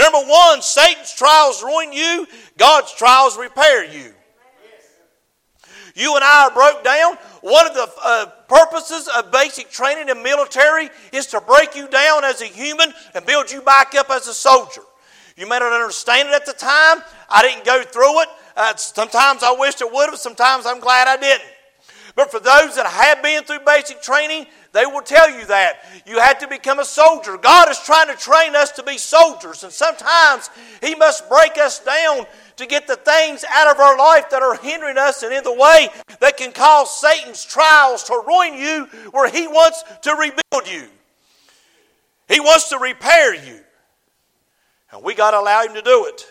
Number 0.04 0.30
one, 0.30 0.62
Satan's 0.62 1.14
trials 1.14 1.64
ruin 1.64 1.94
you, 1.94 2.28
God's 2.58 2.94
trials 2.94 3.38
repair 3.38 3.86
you. 3.86 4.14
You 5.96 6.16
and 6.16 6.24
I 6.26 6.48
are 6.48 6.54
broke 6.54 6.84
down. 6.84 7.16
One 7.40 7.66
of 7.66 7.74
the 7.74 7.90
uh, 8.04 8.26
purposes 8.50 9.08
of 9.18 9.32
basic 9.32 9.70
training 9.70 10.10
in 10.10 10.22
military 10.22 10.90
is 11.14 11.28
to 11.28 11.40
break 11.40 11.78
you 11.78 11.88
down 11.88 12.26
as 12.26 12.42
a 12.42 12.48
human 12.48 12.92
and 13.16 13.26
build 13.26 13.50
you 13.50 13.62
back 13.62 13.96
up 13.96 14.10
as 14.10 14.28
a 14.28 14.34
soldier. 14.34 14.82
You 15.38 15.48
may 15.48 15.60
not 15.60 15.72
understand 15.72 16.28
it 16.28 16.34
at 16.34 16.46
the 16.46 16.52
time. 16.52 17.02
I 17.30 17.42
didn't 17.42 17.64
go 17.64 17.82
through 17.84 18.24
it. 18.24 18.30
Uh, 18.58 18.76
sometimes 18.76 19.42
I 19.42 19.56
wished 19.58 19.82
I 19.82 19.86
would 19.86 20.10
have. 20.10 20.20
Sometimes 20.20 20.66
I'm 20.66 20.82
glad 20.82 21.08
I 21.08 21.16
didn't. 21.16 21.50
But 22.16 22.30
for 22.30 22.40
those 22.40 22.76
that 22.76 22.86
have 22.86 23.24
been 23.24 23.44
through 23.44 23.66
basic 23.66 24.02
training, 24.02 24.46
they 24.72 24.86
will 24.86 25.02
tell 25.02 25.30
you 25.30 25.46
that. 25.46 25.80
You 26.06 26.20
had 26.20 26.40
to 26.42 26.48
become 26.48 26.80
a 26.80 26.86
soldier. 26.86 27.38
God 27.38 27.70
is 27.70 27.80
trying 27.80 28.08
to 28.08 28.16
train 28.16 28.56
us 28.56 28.72
to 28.74 28.84
be 28.84 28.98
soldiers, 28.98 29.64
and 29.64 29.74
sometimes 29.74 30.50
He 30.82 30.94
must 30.94 31.28
break 31.28 31.58
us 31.58 31.80
down 31.80 32.26
to 32.58 32.66
get 32.66 32.88
the 32.88 32.96
things 32.96 33.44
out 33.50 33.68
of 33.68 33.80
our 33.80 33.98
life 33.98 34.30
that 34.30 34.44
are 34.44 34.56
hindering 34.56 34.98
us 34.98 35.24
and 35.24 35.34
in 35.34 35.44
the 35.44 35.54
way 35.54 35.90
that 36.20 36.38
can 36.38 36.52
cause 36.52 37.00
Satan's 37.00 37.44
trials 37.44 38.04
to 38.06 38.24
ruin 38.28 38.56
you 38.56 38.86
where 39.12 39.30
he 39.30 39.48
wants 39.48 39.84
to 40.02 40.12
rebuild 40.12 40.72
you. 40.72 40.88
He 42.28 42.40
wants 42.40 42.70
to 42.70 42.78
repair 42.78 43.34
you. 43.34 43.60
And 44.92 45.04
we 45.04 45.16
got 45.16 45.32
to 45.32 45.40
allow 45.40 45.64
him 45.64 45.74
to 45.74 45.82
do 45.82 46.06
it. 46.06 46.26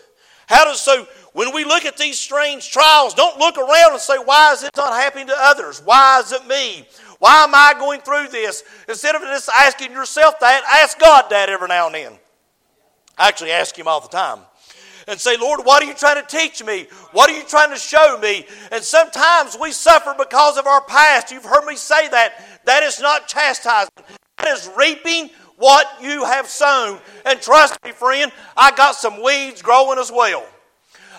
How 0.47 0.65
does 0.65 0.79
so 0.79 1.07
when 1.33 1.53
we 1.53 1.65
look 1.65 1.85
at 1.85 1.97
these 1.97 2.19
strange 2.19 2.71
trials, 2.71 3.13
don't 3.13 3.37
look 3.39 3.57
around 3.57 3.91
and 3.91 4.01
say, 4.01 4.17
Why 4.23 4.53
is 4.53 4.63
it 4.63 4.71
not 4.77 4.93
happening 4.93 5.27
to 5.27 5.35
others? 5.37 5.81
Why 5.83 6.19
is 6.19 6.31
it 6.31 6.47
me? 6.47 6.87
Why 7.19 7.43
am 7.43 7.55
I 7.55 7.73
going 7.77 8.01
through 8.01 8.27
this? 8.27 8.63
Instead 8.87 9.15
of 9.15 9.21
just 9.21 9.49
asking 9.49 9.91
yourself 9.91 10.39
that, 10.39 10.63
ask 10.69 10.99
God 10.99 11.25
that 11.29 11.49
every 11.49 11.67
now 11.67 11.87
and 11.87 11.95
then. 11.95 12.11
I 13.17 13.27
actually 13.27 13.51
ask 13.51 13.77
Him 13.77 13.87
all 13.87 14.01
the 14.01 14.09
time. 14.09 14.39
And 15.07 15.19
say, 15.19 15.35
Lord, 15.35 15.61
what 15.65 15.83
are 15.83 15.85
you 15.85 15.93
trying 15.93 16.23
to 16.23 16.27
teach 16.27 16.63
me? 16.63 16.87
What 17.11 17.29
are 17.29 17.37
you 17.37 17.43
trying 17.43 17.71
to 17.71 17.77
show 17.77 18.17
me? 18.21 18.45
And 18.71 18.81
sometimes 18.81 19.57
we 19.59 19.71
suffer 19.71 20.15
because 20.17 20.57
of 20.57 20.65
our 20.65 20.81
past. 20.81 21.29
You've 21.29 21.43
heard 21.43 21.65
me 21.65 21.75
say 21.75 22.07
that. 22.07 22.61
That 22.65 22.83
is 22.83 23.01
not 23.01 23.27
chastisement, 23.27 24.07
that 24.37 24.47
is 24.47 24.69
reaping 24.77 25.29
what 25.57 25.87
you 26.01 26.23
have 26.23 26.47
sown. 26.47 26.99
And 27.25 27.41
trust 27.41 27.77
me, 27.83 27.91
friend, 27.91 28.31
I 28.55 28.71
got 28.75 28.95
some 28.95 29.21
weeds 29.21 29.61
growing 29.61 29.99
as 29.99 30.11
well. 30.11 30.45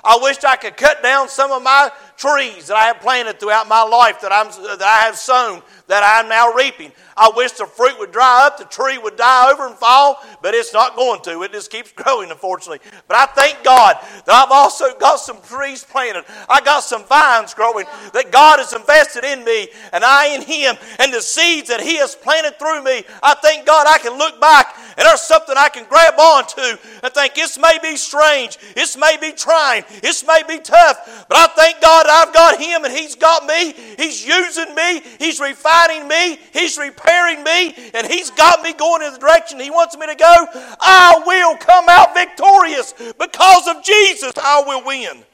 I 0.04 0.18
wished 0.20 0.44
I 0.44 0.56
could 0.56 0.76
cut 0.76 1.02
down 1.02 1.28
some 1.28 1.50
of 1.50 1.62
my 1.62 1.90
trees 2.16 2.66
that 2.68 2.76
I 2.76 2.84
have 2.84 3.00
planted 3.00 3.40
throughout 3.40 3.68
my 3.68 3.82
life 3.82 4.20
that, 4.20 4.32
I'm, 4.32 4.48
that 4.78 4.82
I 4.82 5.06
have 5.06 5.16
sown 5.16 5.62
that 5.86 6.02
I'm 6.02 6.28
now 6.28 6.52
reaping. 6.52 6.92
I 7.16 7.30
wish 7.36 7.52
the 7.52 7.66
fruit 7.66 7.98
would 7.98 8.10
dry 8.10 8.46
up, 8.46 8.58
the 8.58 8.64
tree 8.64 8.98
would 8.98 9.16
die 9.16 9.52
over 9.52 9.66
and 9.66 9.76
fall, 9.76 10.20
but 10.42 10.54
it's 10.54 10.72
not 10.72 10.96
going 10.96 11.22
to. 11.22 11.42
It 11.42 11.52
just 11.52 11.70
keeps 11.70 11.92
growing, 11.96 12.30
unfortunately. 12.30 12.80
But 13.06 13.16
I 13.16 13.26
thank 13.26 13.62
God 13.62 13.96
that 14.26 14.34
I've 14.34 14.50
also 14.50 14.96
got 14.98 15.16
some 15.20 15.40
trees 15.42 15.84
planted. 15.84 16.24
I 16.48 16.60
got 16.60 16.80
some 16.80 17.04
vines 17.04 17.54
growing 17.54 17.86
that 18.12 18.32
God 18.32 18.58
has 18.58 18.72
invested 18.72 19.24
in 19.24 19.44
me 19.44 19.68
and 19.92 20.04
I 20.04 20.34
in 20.34 20.42
Him 20.42 20.76
and 20.98 21.12
the 21.12 21.22
seeds 21.22 21.68
that 21.68 21.80
He 21.80 21.96
has 21.98 22.14
planted 22.14 22.58
through 22.58 22.82
me. 22.82 23.04
I 23.22 23.34
thank 23.34 23.66
God 23.66 23.86
I 23.88 23.98
can 23.98 24.18
look 24.18 24.40
back 24.40 24.76
and 24.96 25.06
there's 25.06 25.22
something 25.22 25.54
I 25.58 25.68
can 25.68 25.86
grab 25.88 26.18
onto 26.18 26.78
and 27.02 27.12
think 27.12 27.34
this 27.34 27.58
may 27.58 27.78
be 27.82 27.96
strange, 27.96 28.58
this 28.74 28.96
may 28.96 29.16
be 29.20 29.32
trying, 29.32 29.84
this 30.02 30.26
may 30.26 30.42
be 30.46 30.58
tough, 30.58 31.26
but 31.28 31.36
I 31.36 31.46
thank 31.54 31.80
God 31.80 32.06
I've 32.08 32.32
got 32.32 32.60
Him 32.60 32.84
and 32.84 32.92
He's 32.92 33.14
got 33.14 33.44
me. 33.46 33.72
He's 33.72 34.24
using 34.26 34.74
me, 34.74 35.00
He's 35.18 35.40
refining 35.40 36.06
me, 36.06 36.38
He's 36.52 36.78
repairing 36.78 37.42
me, 37.42 37.74
and 37.94 38.06
He's 38.06 38.30
got 38.30 38.62
me 38.62 38.72
going 38.72 39.02
in 39.02 39.12
the 39.12 39.18
direction 39.18 39.58
He 39.60 39.70
wants 39.70 39.96
me 39.96 40.06
to 40.06 40.14
go. 40.14 40.34
I 40.80 41.22
will 41.26 41.56
come 41.56 41.88
out 41.88 42.14
victorious 42.14 42.94
because 43.18 43.68
of 43.68 43.82
Jesus. 43.82 44.32
I 44.36 44.62
will 44.66 44.84
win. 44.84 45.24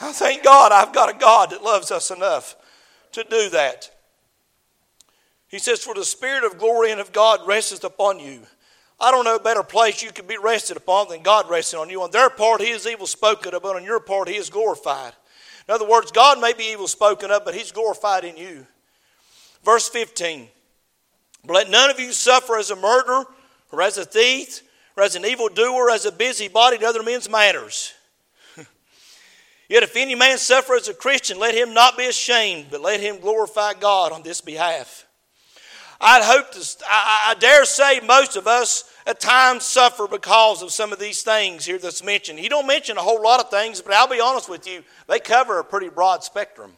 I 0.00 0.12
thank 0.12 0.42
God 0.42 0.72
I've 0.72 0.92
got 0.92 1.14
a 1.14 1.18
God 1.18 1.50
that 1.50 1.62
loves 1.62 1.90
us 1.90 2.10
enough 2.10 2.56
to 3.12 3.24
do 3.24 3.48
that. 3.50 3.90
He 5.48 5.58
says, 5.58 5.82
For 5.82 5.94
the 5.94 6.04
Spirit 6.04 6.44
of 6.44 6.58
glory 6.58 6.90
and 6.90 7.00
of 7.00 7.12
God 7.12 7.40
resteth 7.46 7.84
upon 7.84 8.20
you 8.20 8.42
I 8.98 9.10
don't 9.10 9.24
know 9.24 9.36
a 9.36 9.40
better 9.40 9.62
place 9.62 10.02
you 10.02 10.10
could 10.10 10.26
be 10.26 10.38
rested 10.38 10.76
upon 10.76 11.08
than 11.08 11.22
God 11.22 11.50
resting 11.50 11.78
on 11.78 11.90
you. 11.90 12.02
On 12.02 12.10
their 12.10 12.30
part, 12.30 12.62
He 12.62 12.70
is 12.70 12.86
evil 12.86 13.06
spoken 13.06 13.52
of, 13.54 13.62
but 13.62 13.76
on 13.76 13.84
your 13.84 14.00
part, 14.00 14.28
He 14.28 14.36
is 14.36 14.48
glorified. 14.48 15.12
In 15.68 15.74
other 15.74 15.86
words, 15.86 16.12
God 16.12 16.40
may 16.40 16.52
be 16.52 16.72
evil 16.72 16.88
spoken 16.88 17.30
of, 17.30 17.44
but 17.44 17.54
He's 17.54 17.72
glorified 17.72 18.24
in 18.24 18.36
you. 18.36 18.66
Verse 19.64 19.88
15 19.88 20.48
But 21.44 21.54
let 21.54 21.70
none 21.70 21.90
of 21.90 22.00
you 22.00 22.12
suffer 22.12 22.56
as 22.56 22.70
a 22.70 22.76
murderer, 22.76 23.26
or 23.70 23.82
as 23.82 23.98
a 23.98 24.04
thief, 24.04 24.62
or 24.96 25.02
as 25.02 25.14
an 25.14 25.26
evildoer, 25.26 25.72
or 25.72 25.90
as 25.90 26.06
a 26.06 26.12
busybody 26.12 26.76
in 26.76 26.84
other 26.84 27.02
men's 27.02 27.28
matters. 27.28 27.92
Yet 29.68 29.82
if 29.82 29.96
any 29.96 30.14
man 30.14 30.38
suffer 30.38 30.74
as 30.74 30.88
a 30.88 30.94
Christian, 30.94 31.38
let 31.38 31.54
him 31.54 31.74
not 31.74 31.98
be 31.98 32.06
ashamed, 32.06 32.68
but 32.70 32.80
let 32.80 33.00
him 33.00 33.18
glorify 33.18 33.74
God 33.74 34.12
on 34.12 34.22
this 34.22 34.40
behalf. 34.40 35.05
I'd 36.00 36.22
hope 36.22 36.52
to, 36.52 36.84
I, 36.88 37.30
I 37.30 37.34
dare 37.38 37.64
say 37.64 38.00
most 38.00 38.36
of 38.36 38.46
us 38.46 38.84
at 39.06 39.20
times 39.20 39.64
suffer 39.64 40.06
because 40.08 40.62
of 40.62 40.72
some 40.72 40.92
of 40.92 40.98
these 40.98 41.22
things 41.22 41.64
here 41.64 41.78
that's 41.78 42.04
mentioned. 42.04 42.38
He 42.38 42.48
don't 42.48 42.66
mention 42.66 42.98
a 42.98 43.02
whole 43.02 43.22
lot 43.22 43.40
of 43.40 43.50
things, 43.50 43.80
but 43.80 43.94
I'll 43.94 44.08
be 44.08 44.20
honest 44.20 44.48
with 44.48 44.66
you, 44.66 44.82
they 45.08 45.20
cover 45.20 45.58
a 45.58 45.64
pretty 45.64 45.88
broad 45.88 46.24
spectrum. 46.24 46.72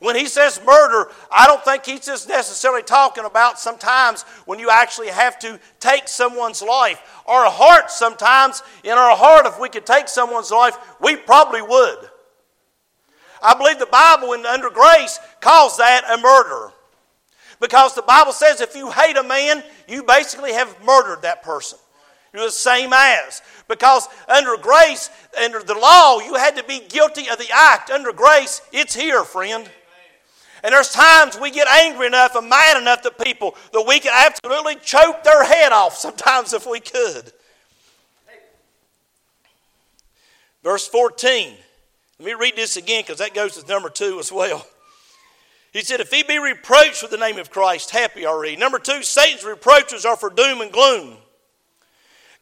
When 0.00 0.16
he 0.16 0.26
says 0.26 0.60
murder, 0.64 1.10
I 1.30 1.46
don't 1.46 1.64
think 1.64 1.86
he's 1.86 2.04
just 2.04 2.28
necessarily 2.28 2.82
talking 2.82 3.24
about 3.24 3.58
sometimes 3.58 4.22
when 4.44 4.58
you 4.58 4.68
actually 4.68 5.08
have 5.08 5.38
to 5.38 5.58
take 5.80 6.08
someone's 6.08 6.60
life. 6.60 7.00
Our 7.26 7.50
heart, 7.50 7.90
sometimes, 7.90 8.62
in 8.84 8.92
our 8.92 9.16
heart, 9.16 9.46
if 9.46 9.58
we 9.58 9.70
could 9.70 9.86
take 9.86 10.08
someone's 10.08 10.50
life, 10.50 10.76
we 11.00 11.16
probably 11.16 11.62
would. 11.62 12.10
I 13.42 13.54
believe 13.54 13.78
the 13.78 13.86
Bible, 13.86 14.32
in, 14.34 14.44
under 14.44 14.70
grace, 14.70 15.18
calls 15.40 15.78
that 15.78 16.04
a 16.10 16.20
murder. 16.20 16.72
Because 17.60 17.94
the 17.94 18.02
Bible 18.02 18.32
says 18.32 18.60
if 18.60 18.74
you 18.74 18.90
hate 18.90 19.16
a 19.16 19.22
man, 19.22 19.62
you 19.88 20.02
basically 20.02 20.52
have 20.52 20.76
murdered 20.84 21.22
that 21.22 21.42
person. 21.42 21.78
You're 22.32 22.44
the 22.44 22.50
same 22.50 22.92
as. 22.92 23.40
Because 23.66 24.08
under 24.28 24.56
grace, 24.58 25.10
under 25.42 25.62
the 25.62 25.74
law, 25.74 26.20
you 26.20 26.34
had 26.34 26.56
to 26.56 26.64
be 26.64 26.80
guilty 26.80 27.28
of 27.30 27.38
the 27.38 27.48
act. 27.52 27.90
Under 27.90 28.12
grace, 28.12 28.60
it's 28.72 28.94
here, 28.94 29.24
friend. 29.24 29.68
And 30.62 30.72
there's 30.72 30.90
times 30.90 31.38
we 31.38 31.50
get 31.50 31.68
angry 31.68 32.06
enough 32.06 32.34
and 32.34 32.48
mad 32.48 32.80
enough 32.80 33.06
at 33.06 33.18
people 33.18 33.54
that 33.72 33.84
we 33.86 34.00
can 34.00 34.12
absolutely 34.14 34.76
choke 34.76 35.22
their 35.22 35.44
head 35.44 35.72
off 35.72 35.96
sometimes 35.96 36.52
if 36.52 36.66
we 36.66 36.80
could. 36.80 37.32
Verse 40.62 40.88
14. 40.88 41.54
Let 42.18 42.26
me 42.26 42.34
read 42.34 42.56
this 42.56 42.76
again 42.76 43.02
because 43.02 43.18
that 43.18 43.34
goes 43.34 43.56
to 43.56 43.66
number 43.68 43.88
two 43.88 44.18
as 44.18 44.32
well. 44.32 44.66
He 45.72 45.82
said, 45.82 46.00
If 46.00 46.10
he 46.10 46.22
be 46.22 46.38
reproached 46.38 47.02
with 47.02 47.10
the 47.10 47.16
name 47.16 47.38
of 47.38 47.50
Christ, 47.50 47.90
happy 47.90 48.24
are 48.24 48.44
ye. 48.44 48.56
Number 48.56 48.78
two, 48.78 49.02
Satan's 49.02 49.44
reproaches 49.44 50.04
are 50.04 50.16
for 50.16 50.30
doom 50.30 50.60
and 50.60 50.72
gloom. 50.72 51.16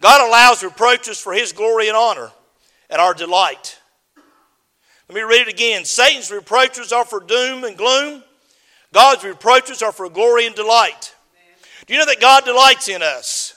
God 0.00 0.26
allows 0.26 0.62
reproaches 0.62 1.18
for 1.18 1.32
his 1.32 1.52
glory 1.52 1.88
and 1.88 1.96
honor 1.96 2.30
and 2.90 3.00
our 3.00 3.14
delight. 3.14 3.78
Let 5.08 5.16
me 5.16 5.22
read 5.22 5.48
it 5.48 5.52
again. 5.52 5.84
Satan's 5.84 6.30
reproaches 6.30 6.92
are 6.92 7.04
for 7.04 7.20
doom 7.20 7.64
and 7.64 7.76
gloom. 7.76 8.22
God's 8.92 9.24
reproaches 9.24 9.82
are 9.82 9.92
for 9.92 10.08
glory 10.08 10.46
and 10.46 10.54
delight. 10.54 11.14
Do 11.86 11.92
you 11.92 12.00
know 12.00 12.06
that 12.06 12.20
God 12.20 12.44
delights 12.44 12.88
in 12.88 13.02
us? 13.02 13.56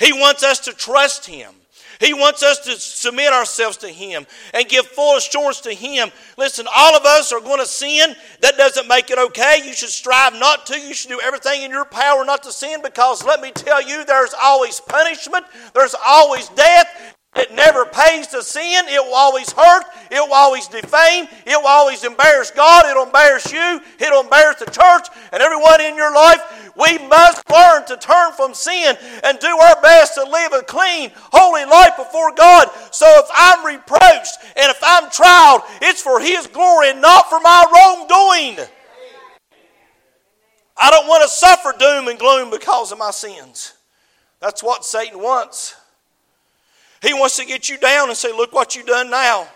He 0.00 0.12
wants 0.12 0.42
us 0.42 0.60
to 0.60 0.72
trust 0.72 1.26
Him. 1.26 1.52
He 2.00 2.14
wants 2.14 2.42
us 2.42 2.58
to 2.60 2.72
submit 2.72 3.32
ourselves 3.32 3.76
to 3.78 3.88
Him 3.88 4.26
and 4.54 4.68
give 4.68 4.86
full 4.86 5.16
assurance 5.16 5.60
to 5.62 5.72
Him. 5.74 6.10
Listen, 6.36 6.66
all 6.74 6.96
of 6.96 7.04
us 7.04 7.32
are 7.32 7.40
going 7.40 7.60
to 7.60 7.66
sin. 7.66 8.14
That 8.40 8.56
doesn't 8.56 8.86
make 8.86 9.10
it 9.10 9.18
okay. 9.18 9.60
You 9.64 9.72
should 9.72 9.88
strive 9.88 10.34
not 10.34 10.66
to. 10.66 10.78
You 10.78 10.94
should 10.94 11.10
do 11.10 11.20
everything 11.22 11.62
in 11.62 11.70
your 11.70 11.84
power 11.84 12.24
not 12.24 12.42
to 12.44 12.52
sin 12.52 12.80
because 12.82 13.24
let 13.24 13.40
me 13.40 13.50
tell 13.50 13.82
you, 13.82 14.04
there's 14.04 14.34
always 14.40 14.80
punishment, 14.80 15.44
there's 15.74 15.96
always 16.06 16.48
death. 16.50 17.14
It 17.36 17.54
never 17.54 17.84
pays 17.84 18.26
to 18.28 18.42
sin. 18.42 18.86
It 18.88 19.04
will 19.04 19.14
always 19.14 19.52
hurt. 19.52 19.84
It 20.10 20.18
will 20.18 20.34
always 20.34 20.66
defame. 20.66 21.28
It 21.46 21.56
will 21.60 21.68
always 21.68 22.02
embarrass 22.02 22.50
God. 22.50 22.86
It'll 22.86 23.04
embarrass 23.04 23.52
you. 23.52 23.80
It'll 24.00 24.22
embarrass 24.22 24.58
the 24.58 24.70
church 24.70 25.06
and 25.30 25.42
everyone 25.42 25.80
in 25.80 25.94
your 25.94 26.12
life. 26.12 26.40
We 26.78 26.96
must 27.08 27.50
learn 27.50 27.86
to 27.86 27.96
turn 27.96 28.32
from 28.32 28.54
sin 28.54 28.96
and 29.24 29.38
do 29.40 29.48
our 29.48 29.82
best 29.82 30.14
to 30.14 30.22
live 30.22 30.52
a 30.52 30.62
clean, 30.62 31.10
holy 31.32 31.64
life 31.64 31.96
before 31.96 32.32
God. 32.34 32.68
So 32.92 33.06
if 33.16 33.26
I'm 33.34 33.66
reproached 33.66 34.38
and 34.56 34.70
if 34.70 34.78
I'm 34.82 35.10
tried, 35.10 35.60
it's 35.82 36.00
for 36.00 36.20
His 36.20 36.46
glory 36.46 36.90
and 36.90 37.02
not 37.02 37.28
for 37.28 37.40
my 37.40 37.64
wrongdoing. 37.72 38.68
I 40.80 40.90
don't 40.90 41.08
want 41.08 41.24
to 41.24 41.28
suffer 41.28 41.74
doom 41.76 42.06
and 42.06 42.18
gloom 42.18 42.50
because 42.50 42.92
of 42.92 42.98
my 42.98 43.10
sins. 43.10 43.74
That's 44.40 44.62
what 44.62 44.84
Satan 44.84 45.20
wants. 45.20 45.74
He 47.02 47.12
wants 47.12 47.36
to 47.38 47.44
get 47.44 47.68
you 47.68 47.78
down 47.78 48.08
and 48.08 48.16
say, 48.16 48.30
Look 48.30 48.52
what 48.52 48.76
you've 48.76 48.86
done 48.86 49.10
now. 49.10 49.48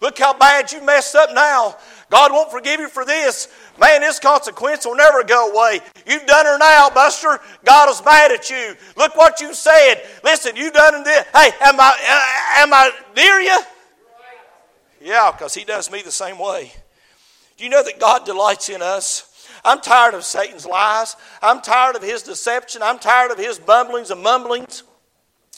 Look 0.00 0.18
how 0.18 0.32
bad 0.36 0.72
you 0.72 0.82
messed 0.82 1.14
up 1.14 1.30
now. 1.34 1.76
God 2.14 2.30
won't 2.30 2.52
forgive 2.52 2.78
you 2.78 2.88
for 2.88 3.04
this. 3.04 3.48
Man, 3.76 4.00
this 4.00 4.20
consequence 4.20 4.86
will 4.86 4.94
never 4.94 5.24
go 5.24 5.50
away. 5.50 5.80
You've 6.06 6.24
done 6.26 6.46
her 6.46 6.58
now, 6.58 6.88
Buster. 6.88 7.40
God 7.64 7.90
is 7.90 8.04
mad 8.04 8.30
at 8.30 8.48
you. 8.48 8.76
Look 8.96 9.16
what 9.16 9.40
you 9.40 9.52
said. 9.52 10.00
Listen, 10.22 10.54
you've 10.54 10.74
done 10.74 11.02
this. 11.02 11.24
Hey, 11.34 11.50
am 11.60 11.80
I 11.80 11.88
uh, 11.88 12.62
am 12.62 12.72
I 12.72 12.92
near 13.16 13.40
you? 13.40 13.58
Yeah, 15.00 15.32
because 15.32 15.54
he 15.54 15.64
does 15.64 15.90
me 15.90 16.02
the 16.02 16.12
same 16.12 16.38
way. 16.38 16.70
Do 17.56 17.64
you 17.64 17.70
know 17.70 17.82
that 17.82 17.98
God 17.98 18.24
delights 18.24 18.68
in 18.68 18.80
us? 18.80 19.50
I'm 19.64 19.80
tired 19.80 20.14
of 20.14 20.22
Satan's 20.22 20.66
lies. 20.66 21.16
I'm 21.42 21.62
tired 21.62 21.96
of 21.96 22.02
his 22.04 22.22
deception. 22.22 22.80
I'm 22.80 23.00
tired 23.00 23.32
of 23.32 23.38
his 23.38 23.58
bumblings 23.58 24.12
and 24.12 24.22
mumblings 24.22 24.84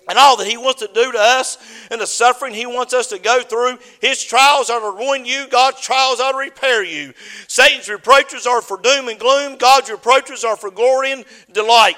and 0.09 0.19
all 0.19 0.37
that 0.37 0.47
He 0.47 0.57
wants 0.57 0.81
to 0.83 0.91
do 0.93 1.13
to 1.13 1.19
us 1.19 1.59
and 1.91 2.01
the 2.01 2.07
suffering 2.07 2.55
He 2.55 2.67
wants 2.67 2.95
us 2.95 3.09
to 3.09 3.19
go 3.19 3.43
through. 3.43 3.79
His 4.01 4.23
trials 4.23 4.71
are 4.71 4.81
to 4.81 4.97
ruin 4.97 5.25
you, 5.25 5.47
God's 5.49 5.81
trials 5.81 6.21
are 6.21 6.33
to 6.33 6.39
repair 6.39 6.85
you. 6.85 7.13
Satan's 7.49 7.89
reproaches 7.89 8.47
are 8.47 8.63
for 8.63 8.81
doom 8.81 9.09
and 9.09 9.19
gloom, 9.19 9.57
God's 9.57 9.91
reproaches 9.91 10.45
are 10.45 10.57
for 10.57 10.71
glory 10.71 11.13
and 11.13 11.25
delight. 11.53 11.97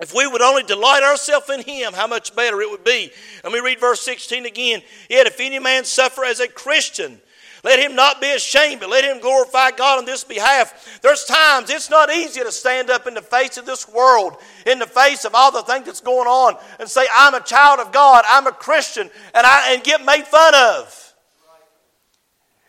If 0.00 0.14
we 0.14 0.26
would 0.28 0.42
only 0.42 0.62
delight 0.62 1.02
ourselves 1.02 1.50
in 1.50 1.62
Him, 1.62 1.92
how 1.92 2.06
much 2.06 2.34
better 2.36 2.60
it 2.60 2.70
would 2.70 2.84
be. 2.84 3.10
Let 3.42 3.52
me 3.52 3.58
read 3.58 3.80
verse 3.80 4.00
16 4.02 4.46
again. 4.46 4.80
Yet 5.10 5.26
if 5.26 5.40
any 5.40 5.58
man 5.58 5.84
suffer 5.84 6.24
as 6.24 6.38
a 6.38 6.46
Christian, 6.46 7.20
let 7.64 7.80
him 7.80 7.94
not 7.94 8.20
be 8.20 8.30
ashamed, 8.32 8.80
but 8.80 8.90
let 8.90 9.04
him 9.04 9.20
glorify 9.20 9.70
God 9.70 9.98
on 9.98 10.04
this 10.04 10.24
behalf. 10.24 11.00
There's 11.02 11.24
times 11.24 11.70
it's 11.70 11.90
not 11.90 12.10
easy 12.10 12.40
to 12.40 12.52
stand 12.52 12.90
up 12.90 13.06
in 13.06 13.14
the 13.14 13.22
face 13.22 13.56
of 13.56 13.66
this 13.66 13.88
world, 13.88 14.36
in 14.66 14.78
the 14.78 14.86
face 14.86 15.24
of 15.24 15.34
all 15.34 15.50
the 15.50 15.62
things 15.62 15.86
that's 15.86 16.00
going 16.00 16.28
on, 16.28 16.56
and 16.78 16.88
say, 16.88 17.06
I'm 17.14 17.34
a 17.34 17.40
child 17.40 17.80
of 17.80 17.92
God, 17.92 18.24
I'm 18.28 18.46
a 18.46 18.52
Christian, 18.52 19.10
and, 19.34 19.46
I, 19.46 19.74
and 19.74 19.82
get 19.82 20.04
made 20.04 20.24
fun 20.24 20.54
of. 20.54 21.14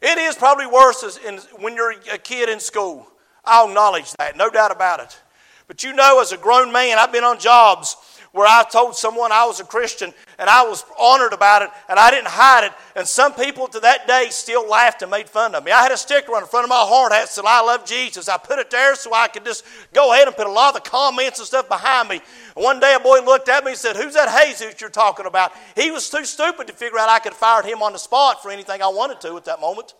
It 0.01 0.17
is 0.17 0.36
probably 0.36 0.65
worse 0.65 1.19
in, 1.25 1.38
when 1.62 1.75
you're 1.75 1.93
a 2.12 2.17
kid 2.17 2.50
in 2.50 2.60
school. 2.60 3.05
I'll 3.43 3.67
acknowledge 3.67 4.12
that, 4.13 4.38
no 4.38 4.50
doubt 4.50 4.72
about 4.72 5.01
it. 5.01 5.19
But 5.67 5.84
you 5.84 5.93
know, 5.93 6.19
as 6.22 6.31
a 6.31 6.38
grown 6.38 6.72
man, 6.72 6.98
I've 6.98 7.12
been 7.12 7.24
on 7.24 7.39
jobs 7.39 7.96
where 8.31 8.48
I 8.48 8.63
told 8.71 8.95
someone 8.95 9.31
I 9.31 9.45
was 9.45 9.59
a 9.59 9.63
Christian 9.63 10.13
and 10.38 10.50
I 10.50 10.63
was 10.63 10.86
honored 11.00 11.33
about 11.33 11.63
it 11.63 11.69
and 11.88 11.98
I 11.98 12.12
didn't 12.12 12.27
hide 12.27 12.65
it. 12.65 12.71
And 12.95 13.07
some 13.07 13.33
people 13.33 13.67
to 13.67 13.79
that 13.79 14.07
day 14.07 14.27
still 14.29 14.67
laughed 14.67 15.01
and 15.01 15.09
made 15.09 15.27
fun 15.27 15.55
of 15.55 15.63
me. 15.63 15.71
I 15.71 15.81
had 15.81 15.91
a 15.91 15.98
sticker 15.98 16.36
on 16.36 16.41
the 16.41 16.48
front 16.48 16.65
of 16.65 16.69
my 16.69 16.75
hard 16.77 17.12
hat 17.12 17.21
that 17.24 17.29
said, 17.29 17.45
I 17.48 17.62
love 17.62 17.86
Jesus. 17.86 18.29
I 18.29 18.38
put 18.38 18.59
it 18.59 18.69
there 18.69 18.95
so 18.95 19.13
I 19.13 19.27
could 19.27 19.45
just 19.45 19.65
go 19.93 20.13
ahead 20.13 20.27
and 20.27 20.36
put 20.36 20.45
a 20.45 20.51
lot 20.51 20.75
of 20.75 20.83
the 20.83 20.89
comments 20.89 21.39
and 21.39 21.48
stuff 21.48 21.67
behind 21.67 22.09
me. 22.09 22.21
One 22.53 22.79
day 22.79 22.93
a 22.93 23.00
boy 23.00 23.19
looked 23.21 23.50
at 23.50 23.63
me 23.63 23.71
and 23.71 23.79
said, 23.79 23.95
Who's 23.95 24.13
that 24.13 24.29
Jesus 24.48 24.79
you're 24.79 24.89
talking 24.89 25.25
about? 25.25 25.51
He 25.75 25.89
was 25.89 26.09
too 26.09 26.25
stupid 26.25 26.67
to 26.67 26.74
figure 26.74 27.00
out 27.00 27.09
I 27.09 27.19
could 27.19 27.33
fired 27.33 27.65
him 27.65 27.81
on 27.81 27.93
the 27.93 28.00
spot 28.00 28.43
for 28.43 28.51
anything 28.51 28.81
I 28.81 28.89
wanted 28.89 29.21
to 29.21 29.36
at 29.38 29.45
that 29.45 29.59
moment. 29.59 29.95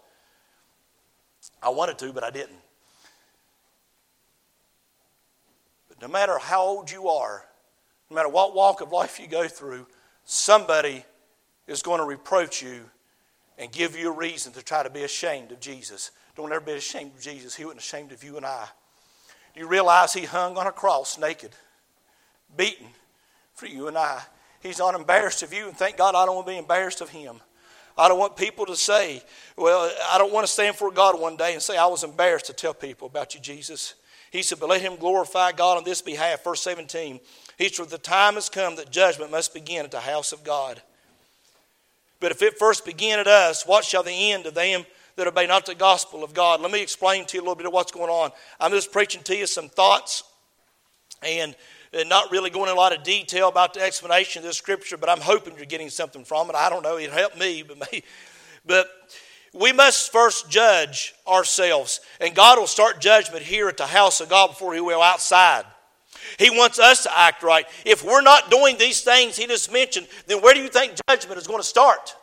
I 1.63 1.69
wanted 1.69 1.98
to, 2.00 2.13
but 2.13 2.24
I 2.24 2.29
didn't. 2.29 2.57
But 5.87 6.01
no 6.01 6.07
matter 6.07 6.37
how 6.37 6.61
old 6.61 6.92
you 6.92 7.07
are, 7.07 7.49
no 8.09 8.15
matter 8.15 8.29
what 8.29 8.55
walk 8.55 8.81
of 8.81 8.91
life 8.91 9.19
you 9.19 9.27
go 9.27 9.48
through, 9.48 9.85
somebody 10.25 11.03
is 11.67 11.81
going 11.81 12.00
to 12.00 12.05
reproach 12.05 12.61
you 12.61 12.81
and 13.57 13.72
give 13.72 13.98
you 13.98 14.09
a 14.09 14.15
reason 14.15 14.51
to 14.53 14.63
try 14.63 14.81
to 14.83 14.89
be 14.89 15.03
ashamed 15.03 15.51
of 15.51 15.59
Jesus. 15.59 16.11
Don't 16.35 16.51
ever 16.51 16.61
be 16.61 16.72
ashamed 16.74 17.11
of 17.15 17.22
Jesus. 17.22 17.55
He 17.55 17.65
wasn't 17.65 17.81
ashamed 17.81 18.11
of 18.11 18.24
you 18.24 18.37
and 18.37 18.45
I. 18.45 18.65
Do 19.53 19.59
You 19.59 19.67
realize 19.67 20.13
he 20.13 20.25
hung 20.25 20.57
on 20.57 20.67
a 20.67 20.72
cross 20.72 21.19
naked, 21.19 21.51
beaten 22.55 22.87
for 23.53 23.65
you 23.65 23.87
and 23.87 23.98
I. 23.98 24.22
He's 24.61 24.79
not 24.79 24.95
embarrassed 24.95 25.43
of 25.43 25.53
you, 25.53 25.67
and 25.67 25.77
thank 25.77 25.98
God 25.98 26.15
I 26.15 26.25
don't 26.25 26.35
want 26.35 26.48
to 26.48 26.53
be 26.53 26.57
embarrassed 26.57 27.01
of 27.01 27.09
him. 27.09 27.39
I 27.98 28.07
don't 28.07 28.19
want 28.19 28.37
people 28.37 28.65
to 28.67 28.75
say, 28.75 29.22
well, 29.57 29.91
I 30.11 30.17
don't 30.17 30.31
want 30.31 30.48
to 30.48 30.51
stand 30.51 30.75
before 30.75 30.91
God 30.91 31.19
one 31.19 31.35
day 31.35 31.53
and 31.53 31.61
say 31.61 31.77
I 31.77 31.87
was 31.87 32.03
embarrassed 32.03 32.45
to 32.45 32.53
tell 32.53 32.74
people 32.74 33.07
about 33.07 33.35
you, 33.35 33.41
Jesus. 33.41 33.95
He 34.31 34.41
said, 34.41 34.59
but 34.59 34.69
let 34.69 34.81
him 34.81 34.95
glorify 34.95 35.51
God 35.51 35.77
on 35.77 35.83
this 35.83 36.01
behalf. 36.01 36.43
Verse 36.43 36.61
17. 36.61 37.19
He 37.59 37.67
said, 37.67 37.89
The 37.89 38.00
time 38.00 38.35
has 38.35 38.50
come 38.50 38.77
that 38.77 38.89
judgment 38.89 39.29
must 39.29 39.53
begin 39.53 39.85
at 39.85 39.91
the 39.91 40.00
house 40.00 40.31
of 40.31 40.43
God. 40.43 40.81
But 42.19 42.31
if 42.31 42.41
it 42.41 42.57
first 42.57 42.85
begin 42.85 43.19
at 43.19 43.27
us, 43.27 43.67
what 43.67 43.85
shall 43.85 44.01
the 44.01 44.31
end 44.31 44.45
of 44.45 44.55
them 44.55 44.85
that 45.17 45.27
obey 45.27 45.45
not 45.45 45.65
the 45.65 45.75
gospel 45.75 46.24
of 46.24 46.33
God? 46.33 46.61
Let 46.61 46.72
me 46.72 46.81
explain 46.81 47.25
to 47.25 47.37
you 47.37 47.41
a 47.41 47.43
little 47.43 47.55
bit 47.55 47.65
of 47.65 47.74
what's 47.74 47.91
going 47.91 48.09
on. 48.09 48.31
I'm 48.59 48.72
just 48.72 48.91
preaching 48.91 49.22
to 49.24 49.35
you 49.35 49.45
some 49.45 49.69
thoughts 49.69 50.24
and, 51.22 51.55
not 52.05 52.31
really 52.31 52.51
going 52.51 52.69
in 52.69 52.75
a 52.75 52.79
lot 52.79 52.95
of 52.95 53.03
detail 53.03 53.50
about 53.50 53.74
the 53.74 53.81
explanation 53.81 54.41
of 54.41 54.45
this 54.45 54.57
scripture, 54.57 54.95
but 54.95 55.09
I'm 55.09 55.22
hoping 55.22 55.55
you're 55.55 55.65
getting 55.65 55.89
something 55.89 56.24
from 56.24 56.48
it. 56.50 56.55
I 56.55 56.69
don't 56.69 56.83
know, 56.83 56.98
it 56.98 57.11
helped 57.11 57.39
me, 57.39 57.63
but 57.63 57.91
me. 57.91 58.03
But 58.63 58.87
we 59.53 59.74
must 59.74 60.11
first 60.11 60.51
judge 60.51 61.15
ourselves, 61.27 62.00
and 62.22 62.35
God 62.35 62.59
will 62.59 62.67
start 62.67 63.01
judgment 63.01 63.43
here 63.43 63.67
at 63.67 63.77
the 63.77 63.87
house 63.87 64.22
of 64.22 64.29
God 64.29 64.50
before 64.50 64.75
He 64.75 64.79
will 64.79 65.01
outside. 65.01 65.65
He 66.38 66.50
wants 66.50 66.79
us 66.79 67.03
to 67.03 67.18
act 67.18 67.44
right. 67.44 67.66
If 67.86 68.03
we're 68.03 68.22
not 68.22 68.50
doing 68.50 68.77
these 68.77 69.01
things 69.01 69.38
He 69.38 69.48
just 69.48 69.72
mentioned, 69.72 70.08
then 70.27 70.42
where 70.42 70.53
do 70.53 70.62
you 70.62 70.70
think 70.70 70.94
judgment 71.10 71.40
is 71.40 71.48
going 71.48 71.60
to 71.60 71.68
start? 71.68 72.16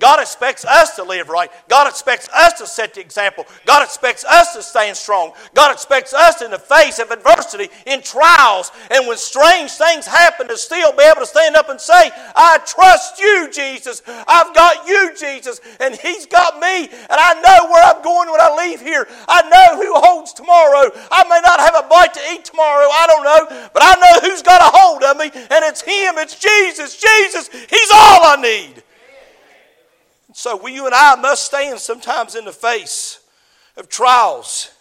God 0.00 0.20
expects 0.20 0.64
us 0.64 0.96
to 0.96 1.04
live 1.04 1.28
right. 1.28 1.50
God 1.68 1.88
expects 1.88 2.28
us 2.34 2.54
to 2.54 2.66
set 2.66 2.94
the 2.94 3.00
example. 3.00 3.46
God 3.64 3.82
expects 3.82 4.24
us 4.24 4.54
to 4.54 4.62
stand 4.62 4.96
strong. 4.96 5.32
God 5.54 5.72
expects 5.72 6.12
us 6.12 6.42
in 6.42 6.50
the 6.50 6.58
face 6.58 6.98
of 6.98 7.10
adversity, 7.10 7.68
in 7.86 8.02
trials, 8.02 8.72
and 8.90 9.06
when 9.06 9.16
strange 9.16 9.72
things 9.72 10.06
happen 10.06 10.48
to 10.48 10.56
still 10.56 10.92
be 10.92 11.04
able 11.04 11.20
to 11.20 11.26
stand 11.26 11.56
up 11.56 11.68
and 11.68 11.80
say, 11.80 12.10
I 12.36 12.58
trust 12.66 13.18
you, 13.18 13.48
Jesus. 13.52 14.02
I've 14.06 14.54
got 14.54 14.86
you, 14.86 15.12
Jesus, 15.18 15.60
and 15.80 15.94
He's 15.94 16.26
got 16.26 16.58
me, 16.60 16.88
and 16.88 17.08
I 17.10 17.40
know 17.40 17.70
where 17.70 17.84
I'm 17.84 18.02
going 18.02 18.30
when 18.30 18.40
I 18.40 18.66
leave 18.66 18.80
here. 18.80 19.06
I 19.28 19.42
know 19.48 19.82
who 19.82 19.92
holds 19.94 20.32
tomorrow. 20.32 20.90
I 21.10 21.24
may 21.24 21.40
not 21.44 21.60
have 21.60 21.84
a 21.84 21.88
bite 21.88 22.14
to 22.14 22.20
eat 22.32 22.44
tomorrow, 22.44 22.88
I 22.90 23.06
don't 23.06 23.24
know, 23.24 23.68
but 23.72 23.82
I 23.82 23.94
know 23.94 24.28
who's 24.28 24.42
got 24.42 24.60
a 24.60 24.76
hold 24.76 25.02
of 25.02 25.16
me, 25.16 25.30
and 25.34 25.64
it's 25.64 25.82
Him, 25.82 26.14
it's 26.18 26.38
Jesus. 26.38 26.96
Jesus, 26.96 27.48
He's 27.48 27.90
all 27.92 28.24
I 28.24 28.36
need. 28.40 28.83
So 30.34 30.56
we, 30.56 30.74
you 30.74 30.84
and 30.84 30.94
I 30.94 31.14
must 31.14 31.44
stand 31.44 31.78
sometimes 31.78 32.34
in 32.34 32.44
the 32.44 32.52
face 32.52 33.20
of 33.76 33.88
trials. 33.88 34.72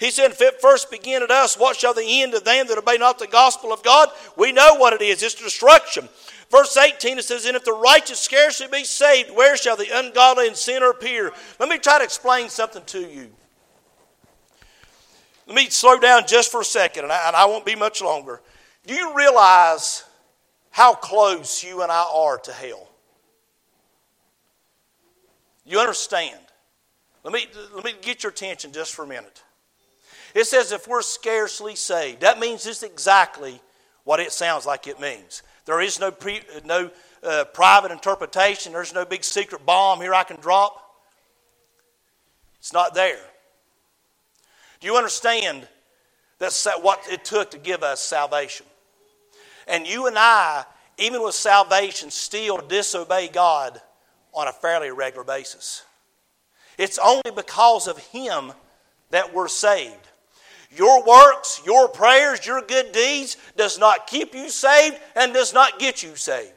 He 0.00 0.10
said, 0.10 0.32
if 0.32 0.42
it 0.42 0.60
first 0.60 0.90
begin 0.90 1.22
at 1.22 1.30
us, 1.30 1.56
what 1.56 1.76
shall 1.76 1.94
the 1.94 2.22
end 2.22 2.34
of 2.34 2.42
them 2.42 2.66
that 2.66 2.76
obey 2.76 2.98
not 2.98 3.20
the 3.20 3.28
gospel 3.28 3.72
of 3.72 3.84
God? 3.84 4.08
We 4.36 4.50
know 4.50 4.74
what 4.74 4.92
it 4.92 5.00
is. 5.00 5.22
It's 5.22 5.36
destruction. 5.36 6.08
Verse 6.50 6.76
18, 6.76 7.18
it 7.18 7.24
says, 7.24 7.46
And 7.46 7.56
if 7.56 7.64
the 7.64 7.72
righteous 7.72 8.18
scarcely 8.18 8.66
be 8.66 8.82
saved, 8.82 9.30
where 9.30 9.56
shall 9.56 9.76
the 9.76 9.88
ungodly 9.92 10.48
and 10.48 10.56
sinner 10.56 10.90
appear? 10.90 11.32
Let 11.60 11.68
me 11.68 11.78
try 11.78 11.98
to 11.98 12.04
explain 12.04 12.48
something 12.48 12.82
to 12.86 13.00
you. 13.00 13.30
Let 15.46 15.54
me 15.54 15.70
slow 15.70 16.00
down 16.00 16.24
just 16.26 16.50
for 16.50 16.62
a 16.62 16.64
second, 16.64 17.04
and 17.04 17.12
I, 17.12 17.28
and 17.28 17.36
I 17.36 17.44
won't 17.44 17.64
be 17.64 17.76
much 17.76 18.02
longer. 18.02 18.42
Do 18.88 18.94
you 18.94 19.14
realize 19.14 20.02
how 20.70 20.94
close 20.94 21.62
you 21.62 21.82
and 21.82 21.92
I 21.92 22.04
are 22.12 22.38
to 22.38 22.52
hell? 22.52 22.88
You 25.66 25.80
understand? 25.80 26.38
Let 27.24 27.34
me, 27.34 27.46
let 27.74 27.84
me 27.84 27.94
get 28.00 28.22
your 28.22 28.30
attention 28.30 28.72
just 28.72 28.94
for 28.94 29.04
a 29.04 29.08
minute. 29.08 29.42
It 30.34 30.44
says 30.46 30.72
if 30.72 30.86
we're 30.86 31.02
scarcely 31.02 31.74
saved. 31.74 32.20
That 32.20 32.38
means 32.38 32.64
just 32.64 32.82
exactly 32.82 33.60
what 34.04 34.20
it 34.20 34.32
sounds 34.32 34.64
like 34.64 34.86
it 34.86 35.00
means. 35.00 35.42
There 35.64 35.80
is 35.80 35.98
no, 35.98 36.10
pre, 36.10 36.40
no 36.64 36.90
uh, 37.22 37.44
private 37.52 37.90
interpretation, 37.90 38.72
there's 38.72 38.94
no 38.94 39.04
big 39.04 39.24
secret 39.24 39.66
bomb 39.66 40.00
here 40.00 40.14
I 40.14 40.22
can 40.22 40.36
drop. 40.36 40.82
It's 42.58 42.72
not 42.72 42.94
there. 42.94 43.18
Do 44.80 44.86
you 44.86 44.96
understand 44.96 45.66
that's 46.38 46.66
what 46.80 47.00
it 47.10 47.24
took 47.24 47.50
to 47.52 47.58
give 47.58 47.82
us 47.82 48.00
salvation? 48.00 48.66
And 49.66 49.86
you 49.86 50.06
and 50.06 50.16
I 50.18 50.64
even 50.98 51.22
with 51.22 51.34
salvation, 51.34 52.10
still 52.10 52.58
disobey 52.58 53.28
God 53.28 53.80
on 54.36 54.46
a 54.46 54.52
fairly 54.52 54.90
regular 54.90 55.24
basis. 55.24 55.82
It's 56.78 56.98
only 56.98 57.32
because 57.34 57.88
of 57.88 57.98
Him 57.98 58.52
that 59.10 59.32
we're 59.34 59.48
saved. 59.48 59.94
Your 60.76 61.02
works, 61.02 61.62
your 61.64 61.88
prayers, 61.88 62.44
your 62.46 62.60
good 62.60 62.92
deeds 62.92 63.38
does 63.56 63.78
not 63.78 64.06
keep 64.06 64.34
you 64.34 64.50
saved 64.50 64.98
and 65.14 65.32
does 65.32 65.54
not 65.54 65.78
get 65.78 66.02
you 66.02 66.14
saved. 66.16 66.52